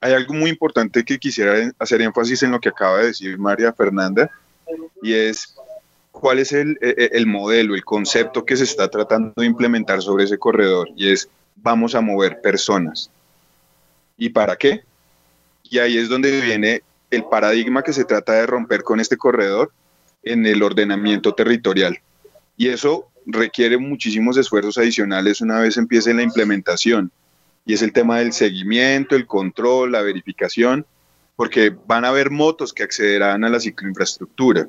[0.00, 3.72] Hay algo muy importante que quisiera hacer énfasis en lo que acaba de decir María
[3.72, 4.30] Fernanda,
[5.02, 5.56] y es
[6.12, 10.00] cuál es el, e, e, el, modelo, el concepto que se está tratando de implementar
[10.02, 13.10] sobre ese corredor y es vamos a mover personas.
[14.16, 14.82] ¿Y para qué?
[15.64, 19.72] Y ahí es donde viene el paradigma que se trata de romper con este corredor
[20.22, 21.98] en el ordenamiento territorial.
[22.56, 27.10] Y eso requiere muchísimos esfuerzos adicionales una vez empiece la implementación.
[27.64, 30.84] Y es el tema del seguimiento, el control, la verificación,
[31.36, 34.68] porque van a haber motos que accederán a la cicloinfraestructura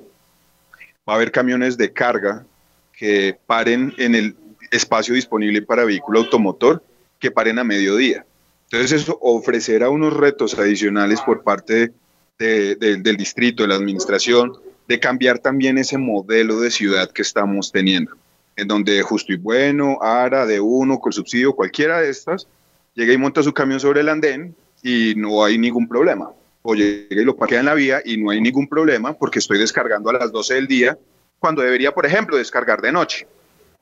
[1.08, 2.46] va a haber camiones de carga
[2.94, 4.36] que paren en el
[4.72, 6.84] espacio disponible para vehículo automotor,
[7.20, 8.26] que paren a mediodía.
[8.66, 11.92] Entonces eso ofrecerá unos retos adicionales por parte
[12.38, 14.54] del distrito, de la administración,
[14.88, 18.16] de cambiar también ese modelo de ciudad que estamos teniendo,
[18.56, 22.48] en donde Justo y Bueno, ARA, de uno, con subsidio, cualquiera de estas,
[22.94, 26.32] llega y monta su camión sobre el andén y no hay ningún problema
[26.64, 29.60] o llega y lo parquea en la vía y no hay ningún problema porque estoy
[29.60, 30.98] descargando a las 12 del día
[31.38, 33.28] cuando debería, por ejemplo, descargar de noche.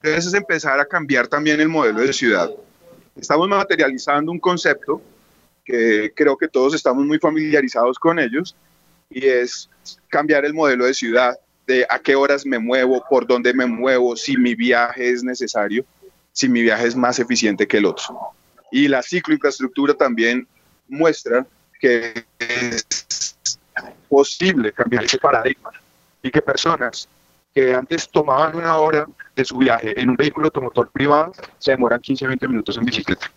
[0.01, 2.49] Entonces es empezar a cambiar también el modelo de ciudad.
[3.15, 4.99] Estamos materializando un concepto
[5.63, 8.55] que creo que todos estamos muy familiarizados con ellos
[9.11, 9.69] y es
[10.07, 14.15] cambiar el modelo de ciudad, de a qué horas me muevo, por dónde me muevo,
[14.17, 15.85] si mi viaje es necesario,
[16.31, 18.17] si mi viaje es más eficiente que el otro.
[18.71, 20.47] Y la cicloinfraestructura también
[20.87, 21.45] muestra
[21.81, 23.35] que es
[24.07, 25.71] posible cambiar ese paradigma
[26.21, 27.09] y que personas
[27.53, 31.99] que antes tomaban una hora de su viaje en un vehículo automotor privado se demoran
[31.99, 33.31] 15 o 20 minutos en bicicleta.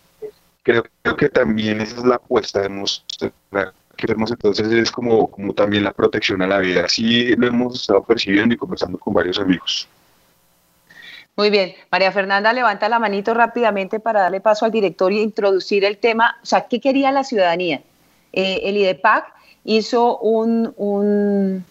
[0.63, 0.83] Creo,
[1.17, 5.83] que también esa es la apuesta de mostrar que vemos entonces es como, como también
[5.83, 6.85] la protección a la vida.
[6.85, 9.87] Así lo hemos estado percibiendo y conversando con varios amigos.
[11.37, 15.83] Muy bien, María Fernanda levanta la manito rápidamente para darle paso al director y introducir
[15.83, 17.81] el tema, o sea, ¿qué quería la ciudadanía?
[18.35, 21.65] Eh, el IDEPAC hizo un, un,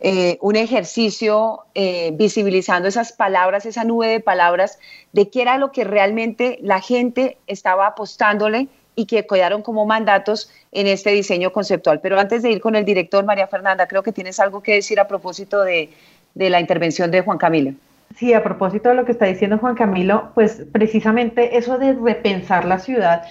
[0.00, 4.78] eh, ejercicio eh, visibilizando esas palabras, esa nube de palabras,
[5.12, 10.50] de qué era lo que realmente la gente estaba apostándole y que quedaron como mandatos
[10.72, 12.00] en este diseño conceptual.
[12.00, 14.98] Pero antes de ir con el director, María Fernanda, creo que tienes algo que decir
[14.98, 15.90] a propósito de,
[16.34, 17.74] de la intervención de Juan Camilo.
[18.20, 22.66] Sí, a propósito de lo que está diciendo Juan Camilo, pues precisamente eso de repensar
[22.66, 23.22] la ciudad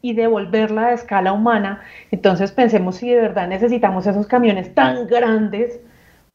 [0.00, 5.80] y devolverla a escala humana, entonces pensemos si de verdad necesitamos esos camiones tan grandes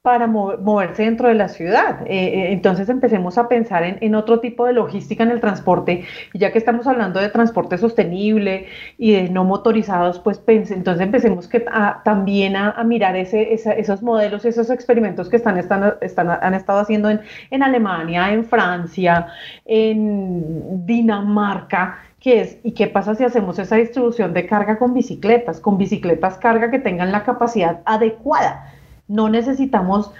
[0.03, 2.01] para moverse dentro de la ciudad.
[2.05, 6.39] Eh, eh, entonces empecemos a pensar en, otro tipo de logística en el transporte, y
[6.39, 8.65] ya que estamos hablando de transporte sostenible
[8.97, 11.65] y de no motorizados, pues entonces empecemos que,
[12.03, 17.63] también a, mirar ese, esos modelos, esos experimentos que están, han estado haciendo en, en
[17.63, 19.27] Alemania, en Francia,
[19.63, 25.59] en Dinamarca, es, ¿y qué pasa si hacemos esa distribución de carga con bicicletas?
[25.59, 28.72] Con bicicletas carga que tengan la capacidad adecuada
[29.13, 30.11] no necesitamos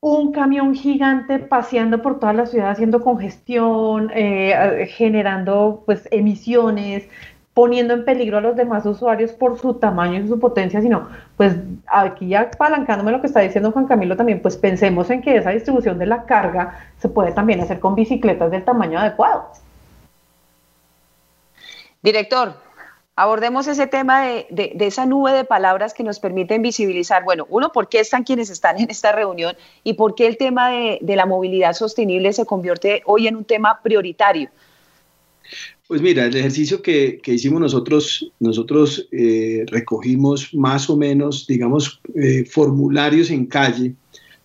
[0.00, 7.08] un camión gigante paseando por toda la ciudad haciendo congestión, eh, generando pues emisiones,
[7.54, 11.56] poniendo en peligro a los demás usuarios por su tamaño y su potencia, sino pues
[11.86, 15.50] aquí ya apalancándome lo que está diciendo Juan Camilo también, pues pensemos en que esa
[15.50, 19.46] distribución de la carga se puede también hacer con bicicletas del tamaño adecuado.
[22.02, 22.54] Director,
[23.16, 27.88] abordemos ese tema de, esa nube de palabras que nos permiten visibilizar, bueno, uno, por
[27.88, 31.74] qué están quienes están en esta reunión y por qué el tema de, la movilidad
[31.74, 34.48] sostenible se convierte hoy en un tema prioritario.
[35.86, 42.44] Pues mira, el ejercicio que, hicimos nosotros, nosotros eh, recogimos más o menos, digamos, eh,
[42.46, 43.94] formularios en calle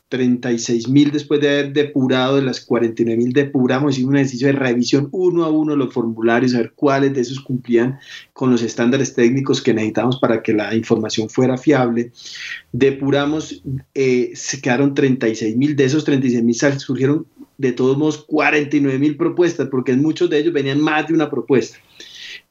[0.09, 4.53] 36 mil después de haber depurado de las 49 mil depuramos, hicimos un ejercicio de
[4.53, 7.99] revisión uno a uno los formularios, a ver cuáles de esos cumplían
[8.33, 12.11] con los estándares técnicos que necesitamos para que la información fuera fiable.
[12.71, 17.27] Depuramos, eh, se quedaron 36 mil, de esos 36 mil surgieron
[17.59, 21.29] de todos modos 49 mil propuestas, porque en muchos de ellos venían más de una
[21.29, 21.77] propuesta.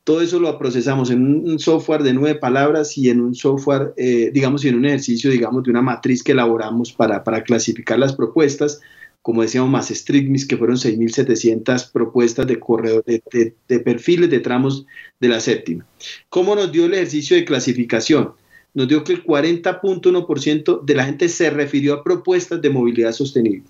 [0.08, 4.30] Todo eso lo procesamos en un software de nueve palabras y en un software, eh,
[4.32, 8.80] digamos, y en un ejercicio, digamos, de una matriz que elaboramos para, clasificar las propuestas,
[9.20, 14.86] como decíamos, más StrictMix, que fueron 6.700 propuestas de corredor, de, perfiles de tramos
[15.20, 15.84] de la séptima.
[16.30, 18.32] ¿Cómo nos dio el ejercicio de clasificación?
[18.72, 23.64] Nos dio que el 40.1% de la gente se refirió a propuestas de movilidad sostenible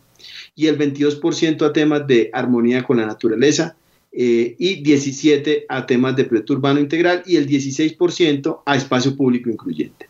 [0.55, 3.74] y el 22% a temas de armonía con la naturaleza,
[4.12, 9.51] eh, y 17 a temas de proyecto urbano integral y el 16% a espacio público
[9.51, 10.09] incluyente.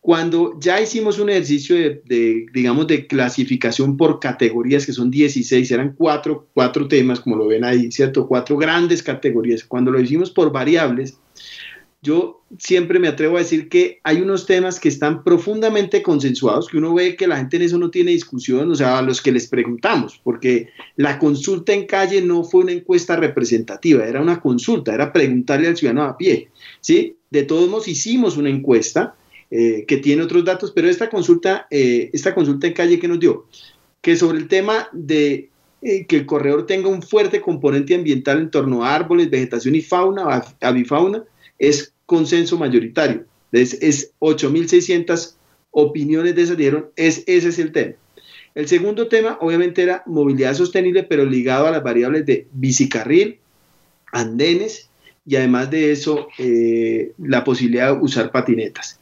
[0.00, 5.94] Cuando ya hicimos un ejercicio de, digamos, de clasificación por categorías, que son 16, eran
[5.96, 8.26] cuatro, cuatro temas, como lo ven ahí, ¿cierto?
[8.26, 9.62] Cuatro grandes categorías.
[9.62, 11.18] Cuando lo hicimos por variables,
[12.02, 16.78] yo siempre me atrevo a decir que hay unos temas que están profundamente consensuados, que
[16.78, 19.30] uno ve que la gente en eso no tiene discusión, o sea, a los que
[19.30, 24.92] les preguntamos, porque la consulta en calle no fue una encuesta representativa, era una consulta,
[24.92, 27.16] era preguntarle al ciudadano a pie, ¿sí?
[27.30, 29.14] De todos modos hicimos una encuesta
[29.52, 33.20] eh, que tiene otros datos, pero esta consulta, eh, esta consulta en calle que nos
[33.20, 33.46] dio,
[34.00, 35.50] que sobre el tema de
[35.82, 39.82] eh, que el corredor tenga un fuerte componente ambiental en torno a árboles, vegetación y
[39.82, 41.24] fauna, avifauna,
[41.58, 43.24] es consenso mayoritario.
[43.52, 45.34] Es, es 8.600
[45.70, 47.94] opiniones de esas dieron, es, ese es el tema.
[48.54, 53.38] El segundo tema, obviamente, era movilidad sostenible, pero ligado a las variables de bicicarril,
[54.12, 54.90] andenes
[55.24, 59.00] y además de eso, eh, la posibilidad de usar patinetas.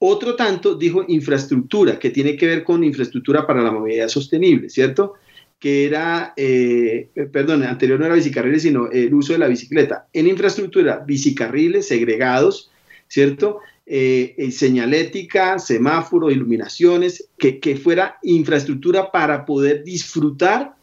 [0.00, 5.14] Otro tanto dijo infraestructura, que tiene que ver con infraestructura para la movilidad sostenible, ¿cierto?
[5.58, 10.06] Que era, eh, perdón, anterior no era bicicarriles, sino el uso de la bicicleta.
[10.12, 12.70] En infraestructura, bicicarriles segregados,
[13.08, 13.58] ¿cierto?
[13.84, 20.76] Eh, eh, señalética, semáforo, iluminaciones, que, que, fuera infraestructura para poder disfrutar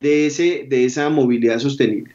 [0.00, 2.14] de, ese, de esa movilidad sostenible.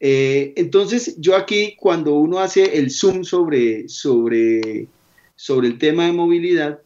[0.00, 4.88] entonces, yo aquí, cuando uno hace el zoom sobre, sobre,
[5.36, 6.80] sobre el tema de movilidad,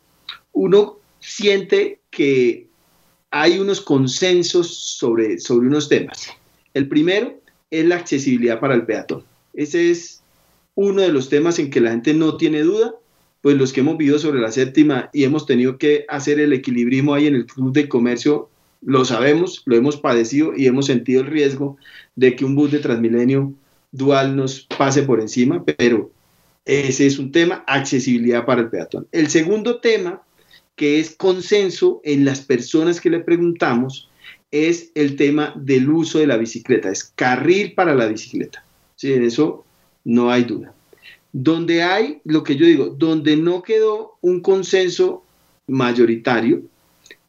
[0.53, 2.66] uno siente que
[3.31, 6.29] hay unos consensos sobre, sobre unos temas.
[6.75, 9.25] El primero es la accesibilidad para el peatón.
[9.55, 10.23] Ese es
[10.75, 12.95] uno de los temas en que la gente no tiene duda,
[13.41, 17.15] pues los que hemos vivido sobre la séptima y hemos tenido que hacer el equilibrismo
[17.15, 18.51] ahí en el club de comercio,
[18.83, 21.77] lo sabemos, lo hemos padecido y hemos sentido el riesgo
[22.15, 23.55] de que un bus de Transmilenio
[23.91, 26.11] dual nos pase por encima, pero
[26.65, 29.07] ese es un tema, accesibilidad para el peatón.
[29.13, 30.23] El segundo tema
[30.77, 34.09] que es consenso en las personas que le preguntamos
[34.51, 38.65] es el tema del uso de la bicicleta, es carril para la bicicleta.
[38.95, 39.65] Sí, en eso
[40.05, 40.75] no hay duda.
[41.33, 45.25] Donde hay, lo que yo digo, donde no quedó un consenso
[45.67, 46.63] mayoritario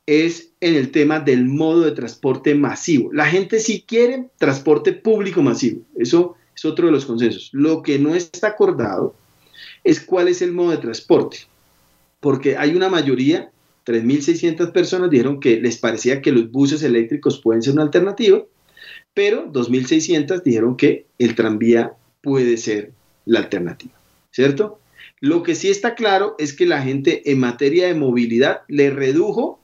[0.06, 3.12] es en el tema del modo de transporte masivo.
[3.12, 7.50] La gente sí quiere transporte público masivo, eso es otro de los consensos.
[7.52, 9.16] Lo que no está acordado
[9.84, 11.38] es cuál es el modo de transporte
[12.20, 13.52] porque hay una mayoría,
[13.86, 18.44] 3.600 personas dijeron que les parecía que los buses eléctricos pueden ser una alternativa,
[19.14, 22.92] pero 2.600 dijeron que el tranvía puede ser
[23.26, 23.94] la alternativa,
[24.32, 24.80] ¿cierto?
[25.20, 29.60] Lo que sí está claro es que la gente en materia de movilidad le redujo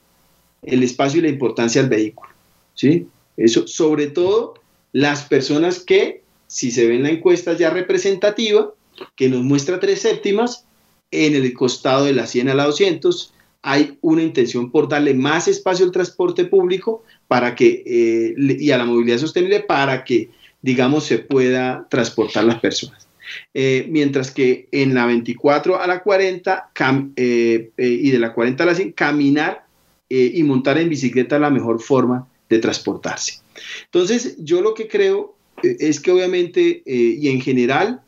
[0.64, 2.30] el espacio y la importancia al vehículo,
[2.74, 3.08] ¿sí?
[3.38, 4.56] Eso, sobre todo
[4.92, 8.74] las personas que, si se ven la encuesta ya representativa,
[9.16, 10.66] que nos muestra tres séptimas,
[11.14, 15.48] en el costado de la 100 a la 200 hay una intención por darle más
[15.48, 20.30] espacio al transporte público para que, eh, y a la movilidad sostenible para que,
[20.62, 23.08] digamos, se pueda transportar las personas.
[23.54, 26.72] Eh, mientras que en la 24 a la 40
[27.16, 29.66] eh, y de la 40 a la 100, caminar
[30.10, 33.40] y montar en bicicleta es la mejor forma de transportarse.
[33.86, 38.03] Entonces, yo lo que creo es que obviamente y en general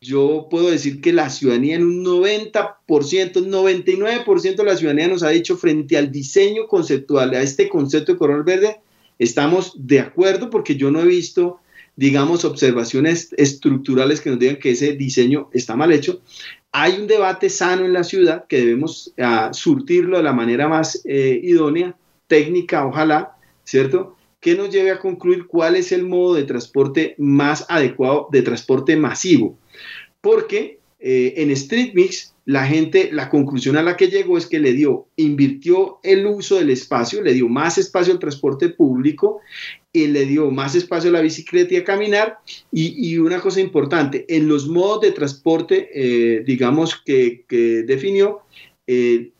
[0.00, 5.30] yo puedo decir que la ciudadanía en un 90%, 99% de la ciudadanía nos ha
[5.30, 8.80] dicho frente al diseño conceptual, a este concepto de corredor verde,
[9.18, 11.58] estamos de acuerdo porque yo no he visto,
[11.96, 16.20] digamos, observaciones estructurales que nos digan que ese diseño está mal hecho.
[16.70, 21.00] Hay un debate sano en la ciudad que debemos uh, surtirlo de la manera más
[21.04, 24.17] eh, idónea, técnica, ojalá, ¿cierto?
[24.40, 28.96] Que nos lleve a concluir cuál es el modo de transporte más adecuado de transporte
[28.96, 29.58] masivo
[30.20, 34.58] porque eh, en Street Mix la gente, la conclusión a la que llegó es que
[34.58, 39.40] le dio, invirtió el uso del espacio, le dio más espacio al transporte público
[39.92, 42.38] y le dio más espacio a la bicicleta y a caminar.
[42.72, 47.44] Y, una cosa importante, en los modos de transporte, eh, digamos, que,
[47.86, 48.40] definió,
[48.86, 49.30] eh,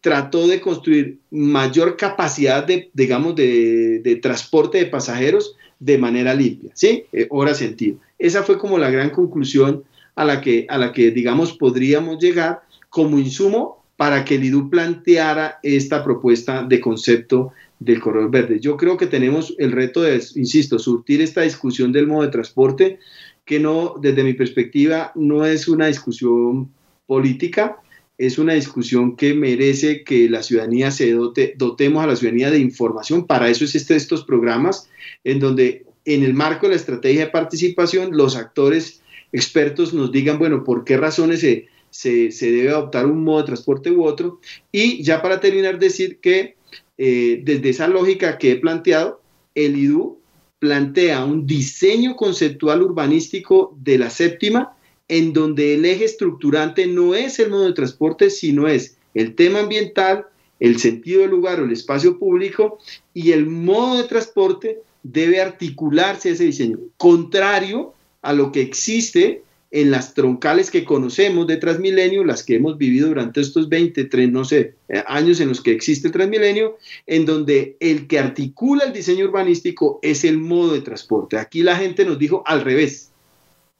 [0.00, 7.04] trató de construir mayor capacidad de, digamos, de, transporte de pasajeros de manera limpia, ¿sí?
[7.12, 7.98] Eh, hora sentido.
[8.18, 9.82] Esa fue como la gran conclusión
[10.14, 14.70] a la que, a la que digamos, podríamos llegar como insumo para que el IDU
[14.70, 18.60] planteara esta propuesta de concepto del corredor verde.
[18.60, 22.98] Yo creo que tenemos el reto de, insisto, surtir esta discusión del modo de transporte,
[23.44, 26.70] que no, desde mi perspectiva, no es una discusión
[27.06, 27.78] política,
[28.16, 32.58] es una discusión que merece que la ciudadanía se dote, dotemos a la ciudadanía de
[32.58, 33.26] información.
[33.26, 34.88] Para eso existen estos programas
[35.24, 39.02] en donde en el marco de la estrategia de participación los actores
[39.32, 43.90] expertos nos digan, bueno, por qué razones se, se, debe adoptar un modo de transporte
[43.90, 44.40] u otro.
[44.70, 46.56] Y ya para terminar, decir que
[46.98, 49.20] eh, desde esa lógica que he planteado,
[49.56, 50.20] el IDU
[50.60, 54.73] plantea un diseño conceptual urbanístico de la séptima
[55.08, 59.60] en donde el eje estructurante no es el modo de transporte, sino es el tema
[59.60, 60.26] ambiental,
[60.60, 62.78] el sentido del lugar o el espacio público
[63.12, 67.92] y el modo de transporte debe articularse ese diseño, contrario
[68.22, 73.08] a lo que existe en las troncales que conocemos de Transmilenio, las que hemos vivido
[73.08, 76.78] durante estos 20, no sé, eh, años en los que existe el Transmilenio,
[77.08, 81.38] en donde el que articula el diseño urbanístico es el modo de transporte.
[81.38, 83.10] Aquí la gente nos dijo al revés,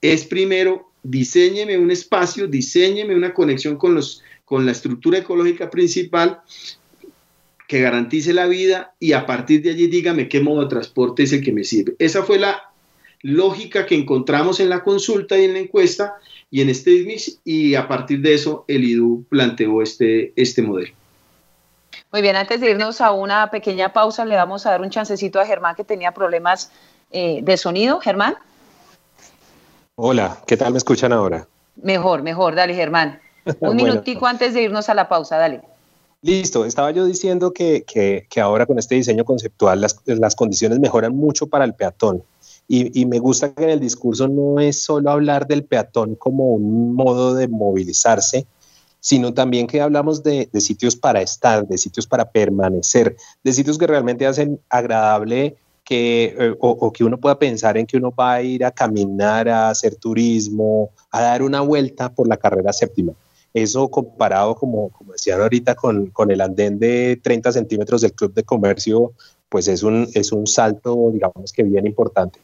[0.01, 6.41] es primero diseñeme un espacio, diseñeme una conexión con, los, con la estructura ecológica principal
[7.69, 11.33] que garantice la vida y a partir de allí dígame qué modo de transporte es
[11.33, 11.95] el que me sirve.
[11.99, 12.71] Esa fue la
[13.21, 16.15] lógica que encontramos en la consulta y en la encuesta
[16.51, 16.93] y en este
[17.45, 20.95] y a partir de eso el IDU planteó este, este modelo.
[22.13, 25.41] Muy bien, antes de irnos a una pequeña pausa, le vamos a dar un chancecito
[25.41, 26.71] a Germán que tenía problemas
[27.11, 28.01] eh, de sonido.
[28.01, 28.37] Germán.
[29.97, 31.47] Hola, ¿qué tal me escuchan ahora?
[31.77, 33.21] Mejor, mejor, dale Germán.
[33.61, 35.63] Un minutico antes de irnos a la pausa, dale.
[36.21, 41.15] Listo, estaba yo diciendo que, que, ahora con este diseño conceptual las, las, condiciones mejoran
[41.15, 42.25] mucho para el peatón.
[42.67, 46.55] Y, y, me gusta que en el discurso no es solo hablar del peatón como
[46.55, 48.47] un modo de movilizarse,
[48.99, 53.77] sino también que hablamos de, de sitios para estar, de sitios para permanecer, de sitios
[53.77, 58.35] que realmente hacen agradable que, eh, o, que uno pueda pensar en que uno va
[58.35, 63.13] a ir a caminar, a hacer turismo, a dar una vuelta por la carrera séptima.
[63.53, 68.43] Eso comparado, como, decían ahorita, con, con el andén de 30 centímetros del Club de
[68.43, 69.13] Comercio,
[69.49, 72.41] pues es un, es un salto, digamos que bien importante.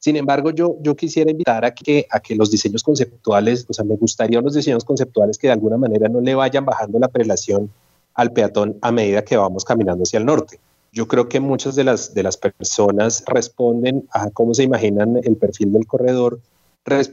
[0.00, 3.84] Sin embargo, yo, yo quisiera invitar a que, a que los diseños conceptuales, o sea,
[3.84, 7.70] me gustaría los diseños conceptuales que de alguna manera no le vayan bajando la prelación
[8.14, 10.58] al peatón a medida que vamos caminando hacia el norte
[10.92, 15.36] yo creo que muchas de las, de las personas responden a cómo se imaginan el
[15.36, 16.40] perfil del corredor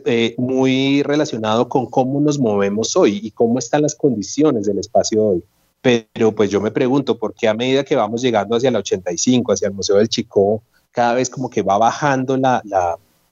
[0.06, 5.24] eh, muy relacionado con cómo nos movemos hoy y cómo están las condiciones del espacio
[5.24, 5.44] hoy.
[5.82, 9.52] Pero pues yo me pregunto, ¿por qué a medida que vamos llegando hacia el 85,
[9.52, 12.62] hacia el Museo del Chico, cada vez como que va bajando la,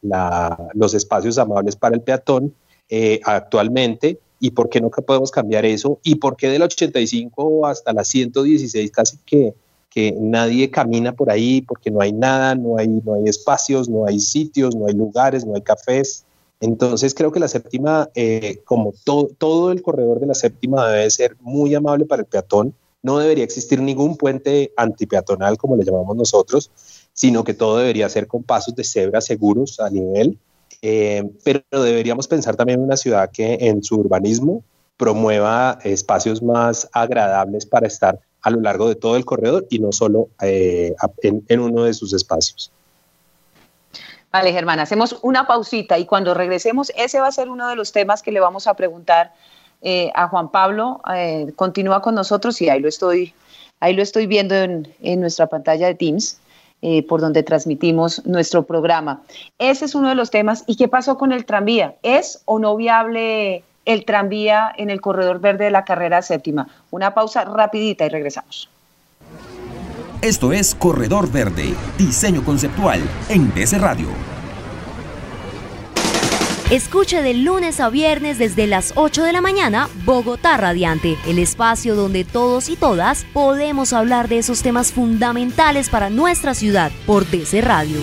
[0.02, 2.54] la, los espacios amables para el peatón
[2.90, 4.20] eh, actualmente?
[4.40, 6.00] ¿Y por qué no podemos cambiar eso?
[6.04, 9.54] ¿Y por qué del 85 hasta la 116 casi que
[9.94, 14.08] que nadie camina por ahí porque no hay nada, no hay, no hay espacios, no
[14.08, 16.26] hay sitios, no hay lugares, no hay cafés.
[16.60, 21.38] Entonces creo que la séptima, eh, como todo el corredor de la séptima debe ser
[21.42, 22.74] muy amable para el peatón,
[23.04, 26.72] no debería existir ningún puente antipeatonal como le llamamos nosotros,
[27.12, 30.40] sino que todo debería ser con pasos de cebra seguros a nivel,
[30.82, 34.64] eh, pero deberíamos pensar también en una ciudad que en su urbanismo
[34.98, 39.92] promueva espacios más agradables para estar a lo largo de todo el corredor y no
[39.92, 42.72] solo eh, en, uno de sus espacios.
[44.32, 47.92] Vale, Germán, hacemos una pausita y cuando regresemos, ese va a ser uno de los
[47.92, 49.32] temas que le vamos a preguntar
[49.82, 51.02] eh, a Juan Pablo.
[51.16, 53.34] Eh, continúa con nosotros y ahí lo estoy,
[53.80, 56.40] ahí lo estoy viendo en, en nuestra pantalla de Teams.
[57.08, 59.22] por donde transmitimos nuestro programa.
[59.58, 60.66] Ese es uno de los temas.
[60.68, 61.96] ¿Y qué pasó con el tranvía?
[62.04, 66.68] ¿Es o no viable el tranvía en el corredor verde de la carrera séptima.
[66.92, 68.70] Una pausa rapidita y regresamos.
[70.22, 74.08] Esto es Corredor Verde, diseño conceptual en DC Radio.
[76.72, 81.94] Escuche de lunes a viernes desde las 8 de la mañana Bogotá Radiante, el espacio
[81.94, 87.62] donde todos y todas podemos hablar de esos temas fundamentales para nuestra ciudad por DC
[87.62, 87.98] Radio.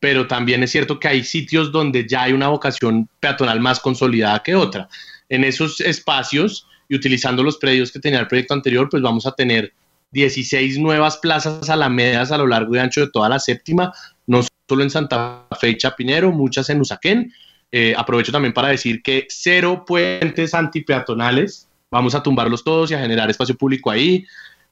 [0.00, 4.42] pero también es cierto que hay sitios donde ya hay una vocación peatonal más consolidada
[4.42, 4.88] que otra.
[5.28, 9.32] En esos espacios y utilizando los predios que tenía el proyecto anterior, pues vamos a
[9.32, 9.72] tener
[10.10, 13.92] 16 nuevas plazas alamedas a lo largo y ancho de toda la séptima,
[14.26, 17.32] no solo en Santa Fe y Chapinero, muchas en Usaquén,
[17.70, 23.00] eh, aprovecho también para decir que cero puentes antipeatonales, vamos a tumbarlos todos y a
[23.00, 24.24] generar espacio público ahí.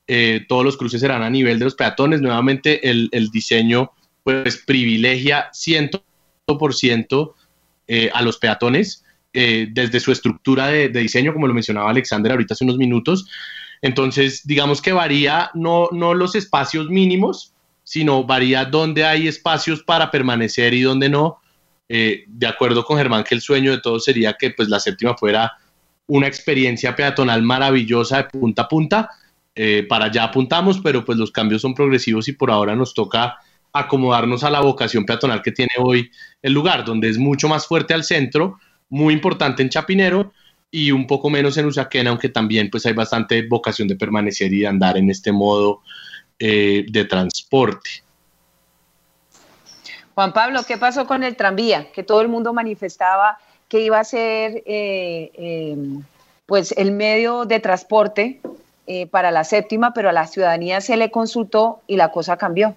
[0.06, 2.20] Eh, todos los cruces serán a nivel de los peatones.
[2.20, 3.92] Nuevamente, el, diseño
[4.22, 7.34] pues privilegia 100%
[7.88, 12.54] eh, a los peatones desde su estructura de, de, diseño, como lo mencionaba Alexander ahorita
[12.54, 13.28] hace unos minutos.
[13.82, 17.52] Entonces, digamos que varía no, no los espacios mínimos,
[17.84, 21.38] sino varía dónde hay espacios para permanecer y dónde no.
[21.88, 25.16] Eh, de acuerdo con Germán que el sueño de todos sería que pues la séptima
[25.16, 25.52] fuera
[26.08, 29.10] una experiencia peatonal maravillosa de punta a punta.
[29.54, 33.38] Eh, para allá apuntamos, pero pues los cambios son progresivos y por ahora nos toca
[33.72, 36.10] acomodarnos a la vocación peatonal que tiene hoy
[36.42, 38.58] el lugar, donde es mucho más fuerte al centro,
[38.88, 40.32] muy importante en Chapinero
[40.70, 44.60] y un poco menos en Usaquén, aunque también pues hay bastante vocación de permanecer y
[44.60, 45.80] de andar en este modo
[46.38, 48.05] eh, de transporte.
[50.16, 51.92] Juan Pablo, ¿qué pasó con el tranvía?
[51.92, 53.36] Que todo el mundo manifestaba
[53.68, 56.02] que iba a ser eh, em,
[56.46, 58.40] pues el medio de transporte
[58.86, 62.74] eh, para la séptima, pero a la ciudadanía se le consultó y la cosa cambió.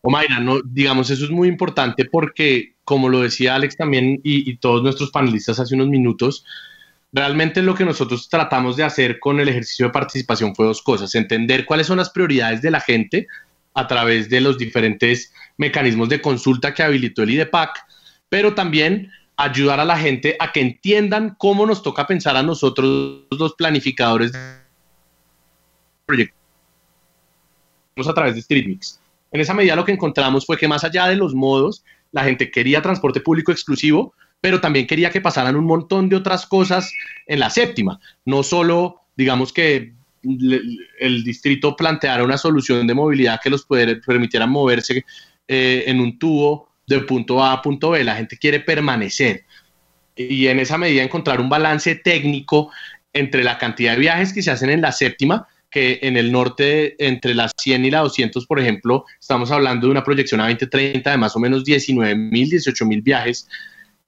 [0.00, 4.82] Omaira, digamos, eso es muy importante porque, como lo decía Alex también y, y todos
[4.82, 6.46] nuestros panelistas hace unos minutos,
[7.12, 11.14] realmente lo que nosotros tratamos de hacer con el ejercicio de participación fue dos cosas,
[11.14, 13.26] entender cuáles son las prioridades de la gente,
[13.74, 17.78] a través de los diferentes mecanismos de consulta que habilitó el IDEPAC,
[18.28, 23.24] pero también ayudar a la gente a que entiendan cómo nos toca pensar a nosotros
[23.30, 24.40] los planificadores de
[28.06, 29.00] a través de StreetMix.
[29.32, 32.50] En esa medida lo que encontramos fue que más allá de los modos, la gente
[32.50, 36.92] quería transporte público exclusivo, pero también quería que pasaran un montón de otras cosas
[37.26, 39.92] en la séptima, no solo digamos que
[40.22, 45.04] el distrito planteara una solución de movilidad que los permitiera moverse
[45.48, 48.04] eh, en un tubo de punto A a punto B.
[48.04, 49.44] La gente quiere permanecer
[50.16, 52.70] y en esa medida encontrar un balance técnico
[53.12, 56.96] entre la cantidad de viajes que se hacen en la séptima, que en el norte,
[57.04, 61.10] entre las 100 y la 200, por ejemplo, estamos hablando de una proyección a 2030
[61.10, 63.48] de más o menos 19 mil, 18 mil viajes,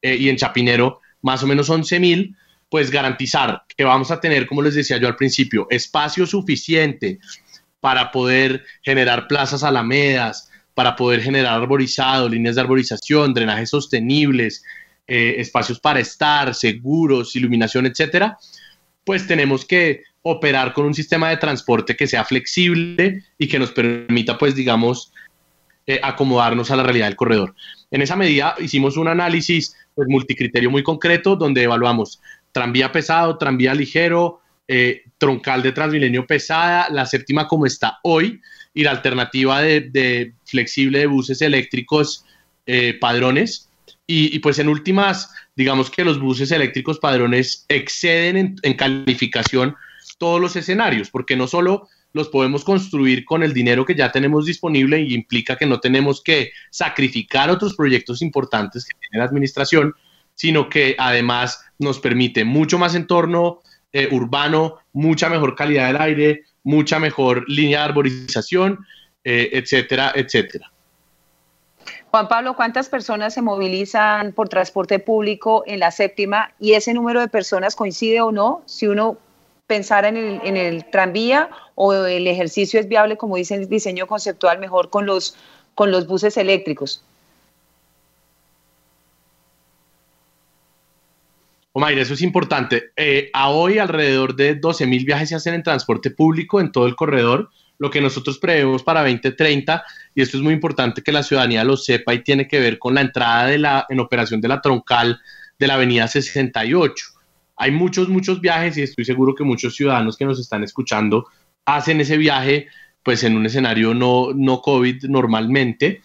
[0.03, 2.37] eh, y en Chapinero más o menos 11 mil,
[2.73, 7.19] pues garantizar que vamos a tener, como les decía yo al principio, espacio suficiente
[7.81, 14.65] para poder generar plazas alamedas, para poder generar arborizado, líneas de arborización, drenajes sostenibles,
[15.07, 18.39] eh, espacios para estar, seguros, iluminación, etcétera,
[19.05, 23.73] pues tenemos que operar con un sistema de transporte que sea flexible y que nos
[23.73, 25.13] permita, pues, digamos,
[25.87, 27.55] eh, acomodarnos a la realidad del corredor.
[27.91, 32.19] En esa medida hicimos un análisis pues, multicriterio muy concreto donde evaluamos
[32.53, 38.41] tranvía pesado, tranvía ligero, eh, troncal de Transmilenio pesada, la séptima como está hoy
[38.73, 42.25] y la alternativa de, flexible de buses eléctricos
[42.67, 43.69] eh, padrones.
[44.07, 49.75] Y, pues en últimas, digamos que los buses eléctricos padrones exceden en, calificación
[50.19, 54.45] todos los escenarios, porque no solo los podemos construir con el dinero que ya tenemos
[54.45, 59.95] disponible y implica que no tenemos que sacrificar otros proyectos importantes que tiene la administración,
[60.43, 63.61] sino que además nos permite mucho más entorno
[63.93, 68.85] eh, urbano, mucha mejor calidad del aire, mucha mejor línea de arborización,
[69.23, 70.73] eh, etcétera, etcétera.
[72.11, 77.21] Juan Pablo, ¿cuántas personas se movilizan por transporte público en la séptima y ese número
[77.21, 78.65] de personas coincide o no?
[78.67, 79.19] Si uno
[79.69, 84.09] pensara en el, en el tranvía o el ejercicio es viable, como dice el diseño
[84.09, 85.37] conceptual, mejor con los,
[85.77, 87.05] con los buses eléctricos.
[91.73, 92.93] Omar, eso es importante.
[92.97, 96.87] Eh, a hoy alrededor de 12 mil viajes se hacen en transporte público en todo
[96.87, 97.51] el corredor.
[97.79, 99.83] Lo que nosotros prevemos para 2030,
[100.15, 102.95] y esto es muy importante que la ciudadanía lo sepa y tiene que ver con
[102.95, 105.21] la entrada de la, en operación de la troncal
[105.59, 107.07] de la avenida 68.
[107.57, 111.27] Hay muchos, muchos viajes y estoy seguro que muchos ciudadanos que nos están escuchando
[111.65, 112.69] hacen ese viaje
[113.03, 116.03] pues en un escenario no, no COVID normalmente.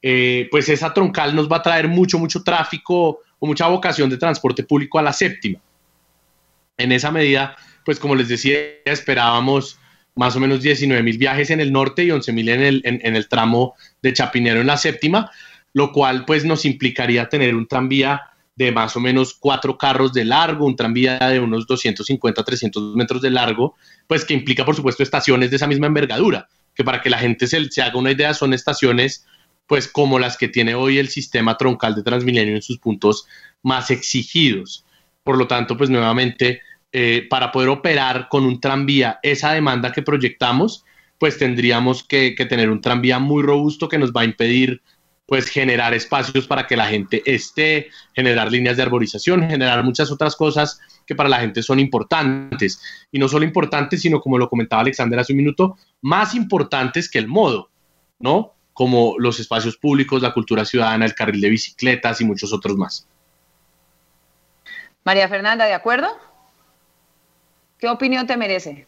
[0.00, 4.62] Eh, pues esa troncal nos va a traer mucho, mucho tráfico mucha vocación de transporte
[4.62, 5.60] público a la séptima.
[6.76, 9.78] En esa medida, pues como les decía, esperábamos
[10.14, 13.16] más o menos 19 mil viajes en el norte y 11 mil en el, en,
[13.16, 15.30] el tramo de Chapinero en la séptima,
[15.72, 18.22] lo cual pues nos implicaría tener un tranvía
[18.54, 23.22] de más o menos cuatro carros de largo, un tranvía de unos 250, 300 metros
[23.22, 23.74] de largo,
[24.06, 27.46] pues que implica por supuesto estaciones de esa misma envergadura, que para que la gente
[27.46, 29.26] se, se haga una idea son estaciones
[29.72, 33.26] pues como las que tiene hoy el sistema troncal de Transmilenio en sus puntos
[33.62, 34.84] más exigidos.
[35.24, 36.60] Por lo tanto, pues nuevamente,
[36.92, 40.84] eh, para poder operar con un tranvía esa demanda que proyectamos,
[41.16, 44.82] pues tendríamos que, tener un tranvía muy robusto que nos va a impedir
[45.24, 50.36] pues generar espacios para que la gente esté, generar líneas de arborización, generar muchas otras
[50.36, 52.78] cosas que para la gente son importantes.
[53.10, 57.18] Y no solo importantes, sino como lo comentaba Alexander hace un minuto, más importantes que
[57.18, 57.70] el modo,
[58.18, 58.52] ¿no?
[58.72, 63.06] Como los espacios públicos, la cultura ciudadana, el carril de bicicletas y muchos otros más.
[65.04, 66.08] María Fernanda, ¿de acuerdo?
[67.78, 68.86] ¿Qué opinión te merece?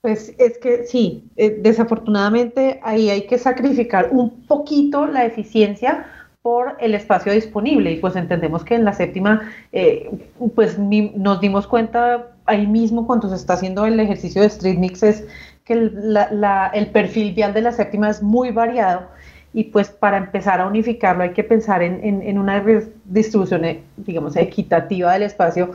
[0.00, 6.06] Pues es que sí, eh, desafortunadamente ahí hay que sacrificar un poquito la eficiencia
[6.42, 10.10] por el espacio disponible y pues entendemos que en la séptima eh,
[10.54, 15.02] pues nos dimos cuenta ahí mismo cuando se está haciendo el ejercicio de Street Mix
[15.02, 15.24] es
[15.64, 19.08] que el, perfil vial de la séptima es muy variado
[19.52, 22.62] y pues para empezar a unificarlo hay que pensar en, una
[23.04, 25.72] distribución, eh, digamos, equitativa del espacio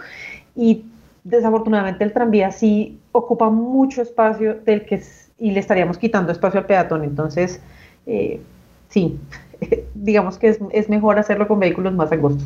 [0.56, 0.84] y
[1.24, 5.02] desafortunadamente el tranvía sí ocupa mucho espacio del que
[5.40, 7.62] y le estaríamos quitando espacio al peatón, entonces
[8.06, 8.42] eh,
[8.90, 9.18] sí,
[9.96, 12.46] digamos que es, mejor hacerlo con vehículos más angostos.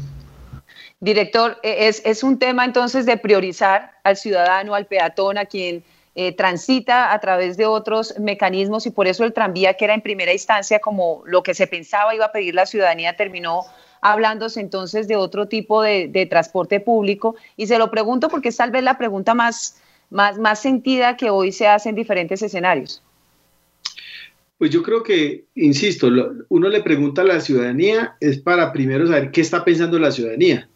[0.99, 5.83] Director, e, es, es un tema entonces de priorizar al ciudadano, al peatón, a quien
[6.15, 10.01] eh, transita a través de otros mecanismos y por eso el tranvía, que era en
[10.01, 13.63] primera instancia como lo que se pensaba iba a pedir la ciudadanía, terminó
[13.99, 17.35] hablándose entonces de otro tipo de, transporte público.
[17.57, 21.29] Y se lo pregunto porque es tal vez la pregunta más, más, más sentida que
[21.29, 23.01] hoy se hace en diferentes escenarios.
[24.57, 26.09] Pues yo creo que, insisto,
[26.49, 30.69] uno le pregunta a la ciudadanía es para primero saber qué está pensando la ciudadanía.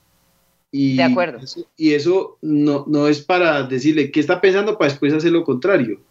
[0.72, 1.40] Y, de acuerdo.
[1.78, 6.02] Y eso no, no es para decirle qué está pensando para después hacer lo contrario.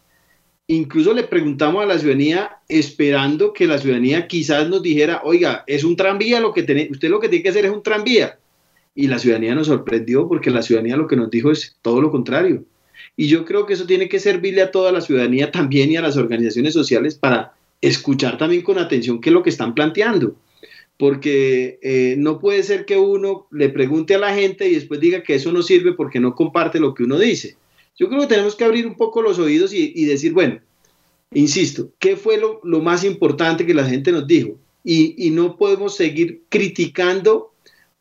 [0.68, 5.84] Incluso le preguntamos a la ciudadanía esperando que la ciudadanía quizás nos dijera, oiga, es
[5.84, 8.38] un tranvía lo que tiene, usted lo que tiene que hacer es un tranvía.
[8.94, 12.11] Y la ciudadanía nos sorprendió porque la ciudadanía lo que nos dijo es todo lo
[12.11, 12.64] contrario.
[13.16, 16.02] Y yo creo que eso tiene que servirle a toda la ciudadanía también y a
[16.02, 20.34] las organizaciones sociales para escuchar también con atención qué es lo que están planteando
[20.99, 25.22] porque eh, no puede ser que uno le pregunte a la gente y después diga
[25.22, 27.57] que eso no sirve porque no comparte lo que uno dice.
[27.99, 30.61] Yo creo que tenemos que abrir un poco los oídos y, decir, bueno,
[31.32, 34.59] insisto, ¿qué fue lo, más importante que la gente nos dijo?
[34.84, 37.53] Y, no podemos seguir criticando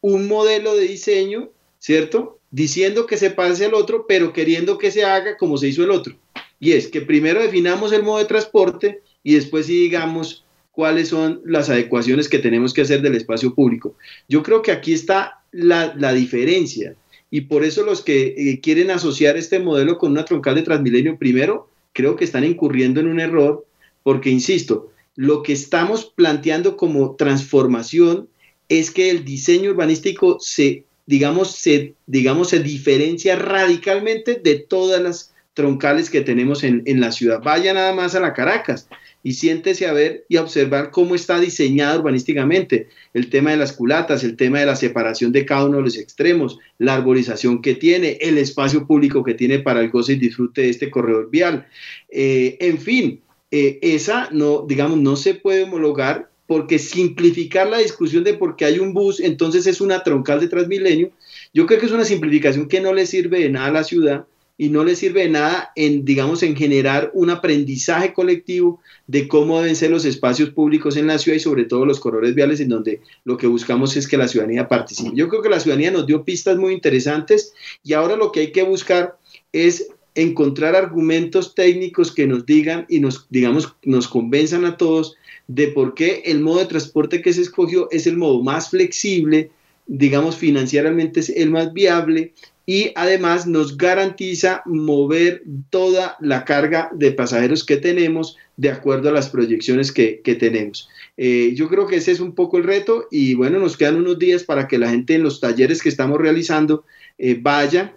[0.02, 2.40] un modelo de diseño, ¿cierto?
[2.52, 5.92] Diciendo que se pase al otro, pero queriendo que se haga como se hizo el
[5.92, 6.16] otro.
[6.60, 10.45] Y es que primero definamos el modo de transporte y después sí digamos
[10.76, 13.96] cuáles son las adecuaciones que tenemos que hacer del espacio público.
[14.28, 16.96] Yo creo que aquí está la, diferencia
[17.32, 21.18] y por eso los que eh, quieren asociar este modelo con una troncal de Transmilenio,
[21.18, 23.66] primero, creo que están incurriendo en un error
[24.04, 28.28] porque, insisto, lo que estamos planteando como transformación
[28.68, 35.34] es que el diseño urbanístico se, digamos, se, digamos, se diferencia radicalmente de todas las
[35.54, 37.42] troncales que tenemos en, en la ciudad.
[37.42, 38.90] Vaya nada más a la Caracas
[39.26, 43.74] y siéntese a ver y a observar cómo está diseñada urbanísticamente el tema de las
[43.74, 47.74] culatas, el tema de la separación de cada uno de los extremos, la arborización que
[47.74, 51.66] tiene, el espacio público que tiene para el goce y disfrute de este corredor vial.
[52.08, 58.24] Eh, en fin, eh, esa no, digamos, no se puede homologar porque simplificar la discusión
[58.24, 61.10] de por qué hay un bus, entonces es una troncal de Transmilenio,
[61.52, 64.28] yo creo que es una simplificación que no le sirve de nada a la ciudad
[64.58, 69.60] y no le sirve de nada en, digamos, en generar un aprendizaje colectivo de cómo
[69.60, 72.70] deben ser los espacios públicos en la ciudad y sobre todo los corredores viales en
[72.70, 75.12] donde lo que buscamos es que la ciudadanía participe.
[75.14, 77.54] Yo creo que la ciudadanía nos dio pistas muy interesantes
[77.84, 79.18] y ahora lo que hay que buscar
[79.52, 85.16] es encontrar argumentos técnicos que nos digan y nos, digamos, nos convenzan a todos
[85.48, 89.52] de por qué el modo de transporte que se escogió es el modo más flexible,
[89.86, 92.34] digamos, financieramente es el más viable
[92.66, 99.12] y además nos garantiza mover toda la carga de pasajeros que tenemos de acuerdo a
[99.12, 100.90] las proyecciones que, tenemos.
[101.18, 104.18] Eh, yo creo que ese es un poco el reto y bueno, nos quedan unos
[104.18, 106.86] días para que la gente en los talleres que estamos realizando
[107.18, 107.96] eh, vaya,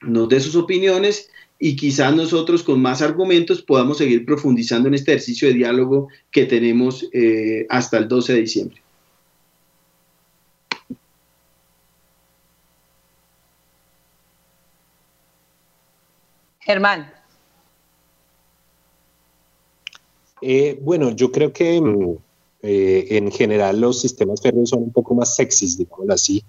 [0.00, 5.12] nos dé sus opiniones y quizás nosotros con más argumentos podamos seguir profundizando en este
[5.12, 8.82] ejercicio de diálogo que tenemos eh, hasta el 12 de diciembre.
[16.60, 17.10] Germán.
[20.42, 22.16] Eh, bueno, yo creo que mm,
[22.62, 26.42] eh, en general los sistemas férreos son un poco más sexys, digámoslo así,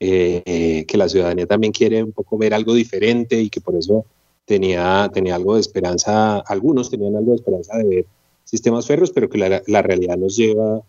[0.00, 4.04] que la ciudadanía también quiere un poco ver algo diferente y que por eso
[4.46, 8.06] tenía, tenía algo de esperanza, algunos tenían algo de esperanza de ver
[8.44, 10.80] sistemas férreos, pero que la, realidad nos lleva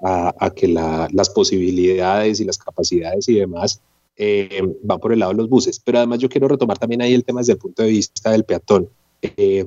[0.00, 3.80] a, que la, las posibilidades y las capacidades y demás
[4.16, 5.80] eh, van por el lado de los buses.
[5.80, 8.44] Pero además yo quiero retomar también ahí el tema desde el punto de vista del
[8.44, 8.88] peatón.
[9.22, 9.64] Eh,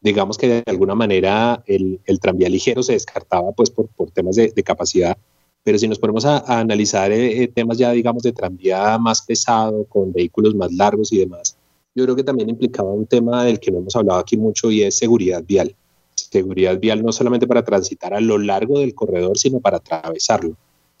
[0.00, 4.36] digamos que de alguna manera el, el, tranvía ligero se descartaba pues por, por temas
[4.36, 5.16] de, de capacidad,
[5.64, 9.84] pero si nos ponemos a, a analizar eh, temas ya digamos de tranvía más pesado,
[9.84, 11.56] con vehículos más largos y demás,
[11.94, 14.82] yo creo que también implicaba un tema del que no hemos hablado aquí mucho y
[14.82, 15.74] es seguridad vial.
[16.14, 20.56] Seguridad vial no solamente para transitar a lo largo del corredor, sino para atravesarlo.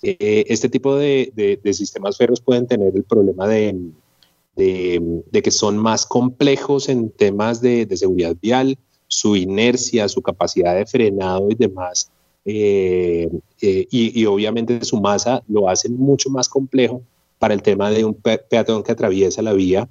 [0.08, 3.76] Eh, este tipo de, sistemas ferros pueden tener el problema de,
[4.56, 8.78] que son más complejos en temas de, seguridad vial,
[9.08, 12.10] su inercia, su capacidad de frenado y demás.
[12.44, 13.28] Eh,
[13.60, 17.02] eh, y, obviamente su masa lo hace mucho más complejo
[17.40, 19.88] para el tema de un peatón que atraviesa la vía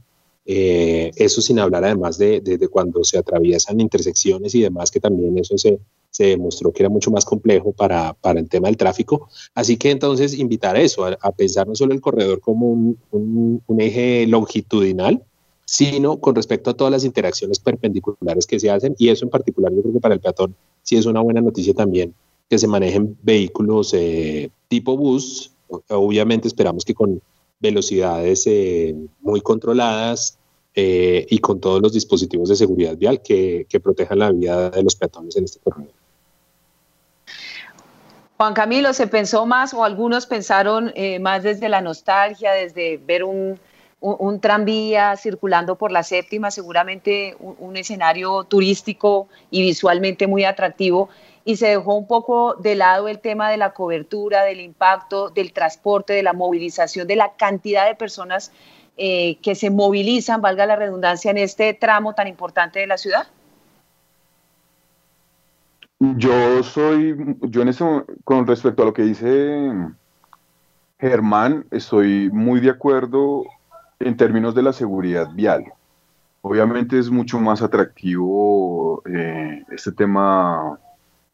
[0.47, 5.37] eh, eso sin hablar además de, de, cuando se atraviesan intersecciones y demás, que también
[5.39, 5.79] eso se,
[6.15, 9.27] se demostró que era mucho más complejo para, para, el tema del tráfico.
[9.53, 13.61] Así que entonces invitar a eso, a, pensar no solo el corredor como un, un,
[13.67, 15.21] un, eje longitudinal,
[15.65, 19.73] sino con respecto a todas las interacciones perpendiculares que se hacen, y eso en particular
[19.73, 22.13] yo creo que para el peatón sí es una buena noticia también,
[22.49, 25.51] que se manejen vehículos eh, tipo bus,
[25.89, 27.21] obviamente esperamos que con
[27.59, 30.37] velocidades eh, muy controladas
[30.75, 34.81] eh, y con todos los dispositivos de seguridad vial que, que, protejan la vida de
[34.81, 35.91] los peatones en este corredor.
[38.37, 43.23] Juan Camilo, ¿se pensó más o algunos pensaron eh, más desde la nostalgia, desde ver
[43.23, 43.59] un,
[44.01, 51.09] un, tranvía circulando por la séptima, seguramente un, un escenario turístico y visualmente muy atractivo?
[51.47, 55.53] y se dejó un poco de lado el tema de la cobertura, del impacto, del
[55.53, 58.51] transporte, de la movilización, de la cantidad de personas
[58.97, 63.27] eh, que se movilizan, valga la redundancia, en este tramo tan importante de la ciudad?
[65.99, 69.71] Yo soy, yo en eso, con respecto a lo que dice
[70.99, 73.45] Germán, estoy muy de acuerdo
[73.99, 75.65] en términos de la seguridad vial.
[76.41, 80.77] Obviamente es mucho más atractivo eh, este tema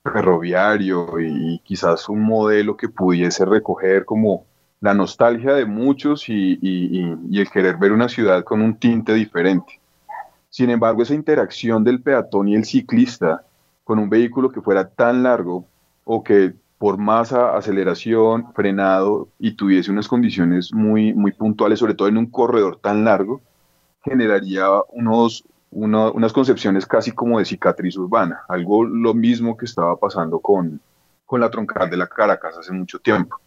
[0.03, 4.45] ferroviario y quizás un modelo que pudiese recoger como
[4.79, 9.13] la nostalgia de muchos y, y, y, el querer ver una ciudad con un tinte
[9.13, 9.79] diferente.
[10.49, 13.43] Sin embargo, esa interacción del peatón y el ciclista
[13.91, 15.65] con un vehículo que fuera tan largo
[16.05, 22.07] o que por más aceleración, frenado y tuviese unas condiciones muy, muy puntuales, sobre todo
[22.07, 23.41] en un corredor tan largo,
[24.01, 29.97] generaría unos, una, unas concepciones casi como de cicatriz urbana, algo lo mismo que estaba
[29.97, 30.79] pasando con,
[31.25, 33.41] con la troncal de la Caracas hace mucho tiempo,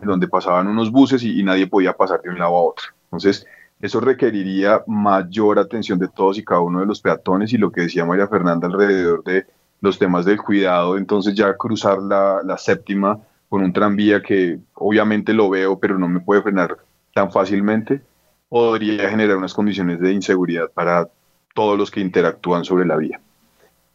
[0.00, 2.86] donde pasaban unos buses y, y nadie podía pasar de un lado a otro.
[3.06, 3.44] Entonces,
[3.80, 7.80] eso requeriría mayor atención de todos y cada uno de los peatones y lo que
[7.80, 13.18] decía María Fernanda alrededor de los temas del cuidado, entonces ya cruzar la, la séptima
[13.48, 16.76] con un tranvía que obviamente lo veo, pero no me puede frenar
[17.14, 18.02] tan fácilmente,
[18.48, 21.08] podría generar unas condiciones de inseguridad para
[21.54, 23.20] todos los que interactúan sobre la vía.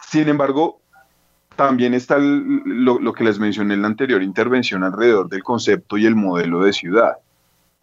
[0.02, 0.80] Sin embargo,
[1.56, 6.06] también está lo, lo, que les mencioné en la anterior intervención alrededor del concepto y
[6.06, 7.18] el modelo de ciudad.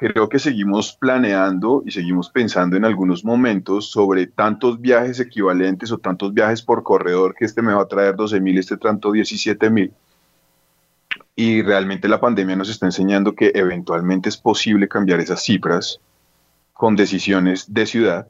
[0.01, 5.98] Creo que seguimos planeando y seguimos pensando en algunos momentos sobre tantos viajes equivalentes o
[5.98, 9.92] tantos viajes por corredor que este me va a traer 12.000, este tanto 17.000.
[11.36, 16.01] y realmente la pandemia nos está enseñando que eventualmente es posible cambiar esas cifras
[16.72, 18.26] con decisiones de ciudad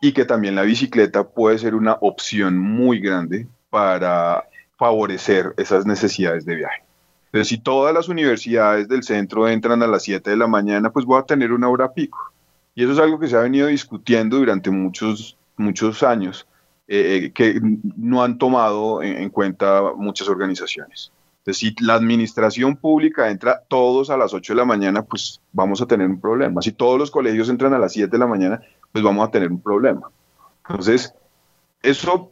[0.00, 4.42] y que también la bicicleta puede ser una opción muy grande para
[4.76, 6.87] favorecer esas necesidades de viaje.
[7.28, 11.04] Entonces, si todas las universidades del centro entran a las 7 de la mañana, pues
[11.04, 12.32] voy a tener una hora pico.
[12.74, 16.46] Y eso es algo que se ha venido discutiendo durante muchos, muchos años,
[16.86, 17.60] eh, eh, que
[17.96, 21.12] no han tomado en, cuenta muchas organizaciones.
[21.40, 25.82] Entonces, si la administración pública entra todos a las 8 de la mañana, pues vamos
[25.82, 26.62] a tener un problema.
[26.62, 28.60] Si todos los colegios entran a las 7 de la mañana,
[28.90, 30.10] pues vamos a tener un problema.
[30.66, 31.12] Entonces,
[31.82, 32.30] eso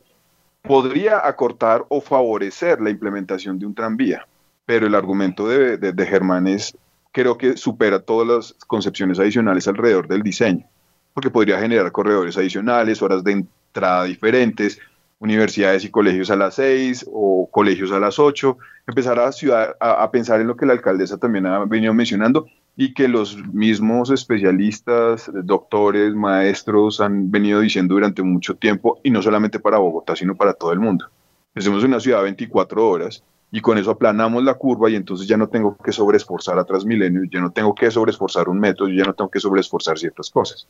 [0.62, 4.26] podría acortar o favorecer la implementación de un tranvía,
[4.67, 6.77] pero el argumento de, de, Germán es,
[7.12, 10.67] creo que supera todas las concepciones adicionales alrededor del diseño,
[11.14, 14.79] porque podría generar corredores adicionales, horas de entrada diferentes,
[15.19, 20.11] universidades y colegios a las 6 o colegios a las 8, empezar a, ciudad, a,
[20.11, 22.47] pensar en lo que la alcaldesa también ha venido mencionando
[22.77, 29.23] y que los mismos especialistas, doctores, maestros han venido diciendo durante mucho tiempo, y no
[29.23, 31.07] solamente para Bogotá, sino para todo el mundo.
[31.55, 33.25] Hacemos una ciudad 24 horas
[33.57, 37.23] y con eso aplanamos la curva y entonces ya no tengo que sobreesforzar a Transmilenio,
[37.25, 40.69] ya no tengo que sobreesforzar un metro, ya no tengo que sobreesforzar ciertas cosas.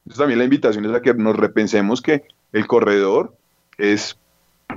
[0.00, 3.34] Entonces también la invitación es a que nos repensemos que el corredor
[3.78, 4.18] es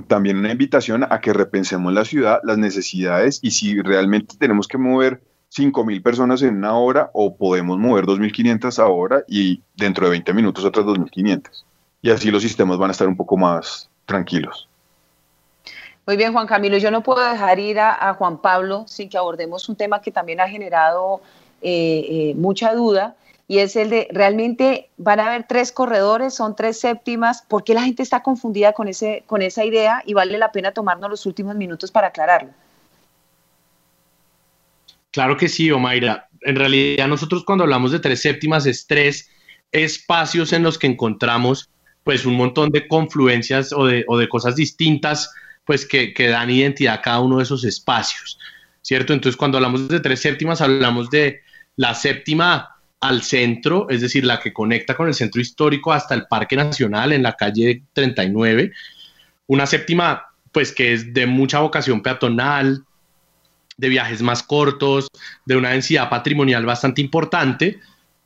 [0.06, 4.78] también una invitación a que repensemos la ciudad, las necesidades y si realmente tenemos que
[4.78, 5.20] mover
[5.54, 10.64] 5.000 personas en una hora o podemos mover 2.500 ahora y dentro de 20 minutos
[10.64, 11.42] otras 2.500.
[12.00, 14.69] Y así los sistemas van a estar un poco más tranquilos.
[16.06, 16.78] Muy bien, Juan Camilo.
[16.78, 20.40] Yo no puedo dejar ir a, Juan Pablo sin que abordemos un tema que también
[20.40, 21.20] ha generado
[21.62, 23.16] eh, eh, mucha duda
[23.50, 27.42] y es el de realmente van a haber tres corredores, son tres séptimas.
[27.42, 30.70] ¿Por qué la gente está confundida con, ese, con esa idea y vale la pena
[30.70, 32.50] tomarnos los últimos minutos para aclararlo?
[35.10, 36.28] Claro que sí, Omaira.
[36.42, 39.28] En realidad nosotros cuando hablamos de tres séptimas es tres
[39.72, 41.68] espacios en los que encontramos
[42.04, 45.30] pues un montón de confluencias o de, cosas distintas
[45.64, 48.38] pues que, que, dan identidad a cada uno de esos espacios,
[48.82, 49.12] ¿cierto?
[49.12, 51.40] Entonces cuando hablamos de tres séptimas hablamos de
[51.76, 56.26] la séptima al centro, es decir, la que conecta con el centro histórico hasta el
[56.26, 58.72] Parque Nacional en la calle 39,
[59.46, 62.84] una séptima pues que es de mucha vocación peatonal,
[63.76, 65.08] de viajes más cortos,
[65.46, 67.80] de una densidad patrimonial bastante importante,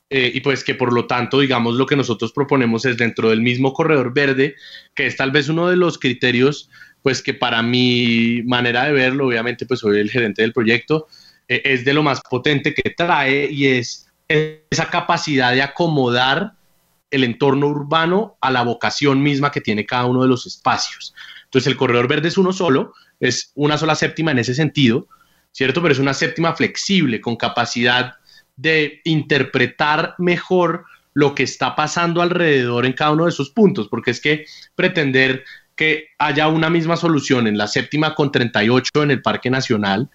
[0.09, 3.41] eh, y pues que por lo tanto, digamos, lo que nosotros proponemos es dentro del
[3.41, 4.55] mismo corredor verde,
[4.93, 6.69] que es tal vez uno de los criterios,
[7.05, 11.05] pues que para mi manera de verlo, obviamente pues soy el gerente del proyecto,
[11.47, 16.53] eh, es de lo más potente que trae y es esa capacidad de acomodar
[17.11, 21.13] el entorno urbano a la vocación misma que tiene cada uno de los espacios.
[21.43, 25.07] Entonces el corredor verde es uno solo, es una sola séptima en ese sentido,
[25.51, 25.83] ¿cierto?
[25.83, 28.15] Pero es una séptima flexible, con capacidad
[28.55, 34.09] de interpretar mejor lo que está pasando alrededor en cada uno de esos puntos, porque
[34.09, 35.43] es que pretender
[35.75, 40.09] que haya una misma solución en la séptima con 38 en el Parque Nacional,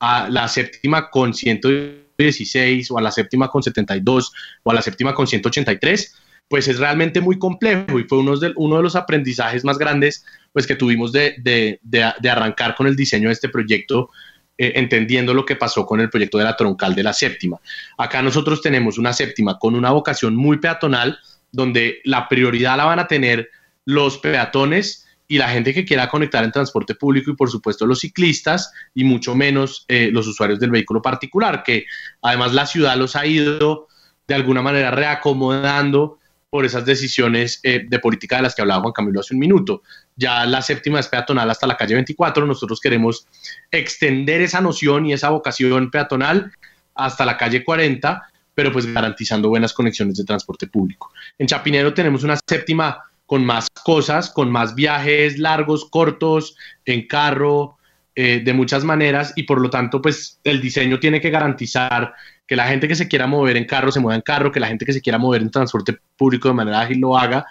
[0.00, 4.32] a la séptima con 116 o a la séptima con 72
[4.62, 6.14] o a la séptima con 183,
[6.48, 10.24] pues es realmente muy complejo y fue uno de, uno de los aprendizajes más grandes
[10.52, 14.10] pues, que tuvimos de, de, de arrancar con el diseño de este proyecto
[14.58, 17.58] eh, entendiendo lo que pasó con el proyecto de la troncal de la séptima.
[17.96, 21.18] Acá nosotros tenemos una séptima con una vocación muy peatonal,
[21.50, 23.48] donde la prioridad la van a tener
[23.84, 28.00] los peatones y la gente que quiera conectar en transporte público y por supuesto los
[28.00, 31.86] ciclistas y mucho menos eh, los usuarios del vehículo particular, que
[32.20, 33.88] además la ciudad los ha ido
[34.28, 36.18] de alguna manera reacomodando
[36.50, 39.82] por esas decisiones eh, de política de las que hablaba Juan Camilo hace un minuto.
[40.16, 43.26] Ya la séptima es peatonal hasta la calle 24, nosotros queremos
[43.70, 46.52] extender esa noción y esa vocación peatonal
[46.94, 48.22] hasta la calle 40,
[48.54, 51.10] pero pues garantizando buenas conexiones de transporte público.
[51.38, 53.02] En Chapinero tenemos una séptima
[53.32, 56.54] con más cosas, con más viajes largos, cortos,
[56.84, 57.78] en carro,
[58.14, 62.12] eh, de muchas maneras y por lo tanto pues el diseño tiene que garantizar
[62.46, 64.66] que la gente que se quiera mover en carro se mueva en carro, que la
[64.66, 67.46] gente que se quiera mover en transporte público de manera ágil lo haga,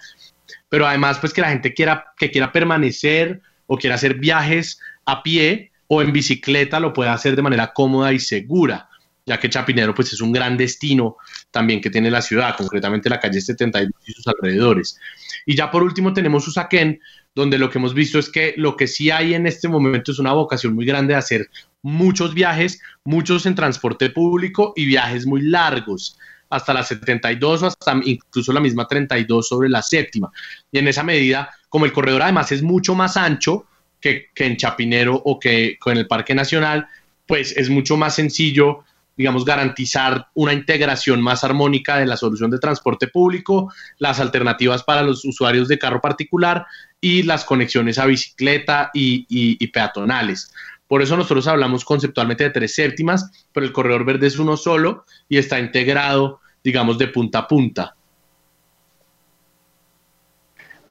[0.69, 5.23] pero además pues que la gente quiera, que quiera permanecer o quiera hacer viajes a
[5.23, 8.87] pie o en bicicleta lo pueda hacer de manera cómoda y segura,
[9.25, 11.17] ya que Chapinero pues es un gran destino
[11.49, 14.99] también que tiene la ciudad, concretamente la calle 72 y sus alrededores.
[15.45, 16.99] Y ya por último tenemos Usaquén,
[17.33, 20.19] donde lo que hemos visto es que lo que sí hay en este momento es
[20.19, 21.49] una vocación muy grande de hacer
[21.81, 26.17] muchos viajes, muchos en transporte público y viajes muy largos,
[26.49, 30.31] hasta la 72 o hasta incluso la misma 32 sobre la séptima.
[30.71, 33.65] Y en esa medida, como el corredor además es mucho más ancho
[33.99, 36.87] que, que en Chapinero o que en el Parque Nacional,
[37.25, 38.83] pues es mucho más sencillo
[39.21, 45.03] digamos, garantizar una integración más armónica de la solución de transporte público, las alternativas para
[45.03, 46.65] los usuarios de carro particular
[46.99, 50.51] y las conexiones a bicicleta y, peatonales.
[50.87, 55.05] Por eso nosotros hablamos conceptualmente de tres séptimas, pero el corredor verde es uno solo
[55.29, 57.95] y está integrado, digamos, de punta a punta.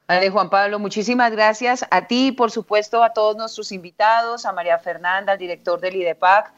[0.07, 4.79] Vale, Juan Pablo, muchísimas gracias a ti, por supuesto, a todos nuestros invitados, a María
[4.79, 6.53] Fernanda, al director del IDEPAC,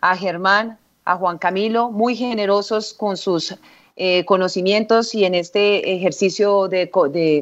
[0.00, 3.54] a Germán, a Juan Camilo, muy generosos con sus
[3.96, 6.90] eh, conocimientos y en este ejercicio de,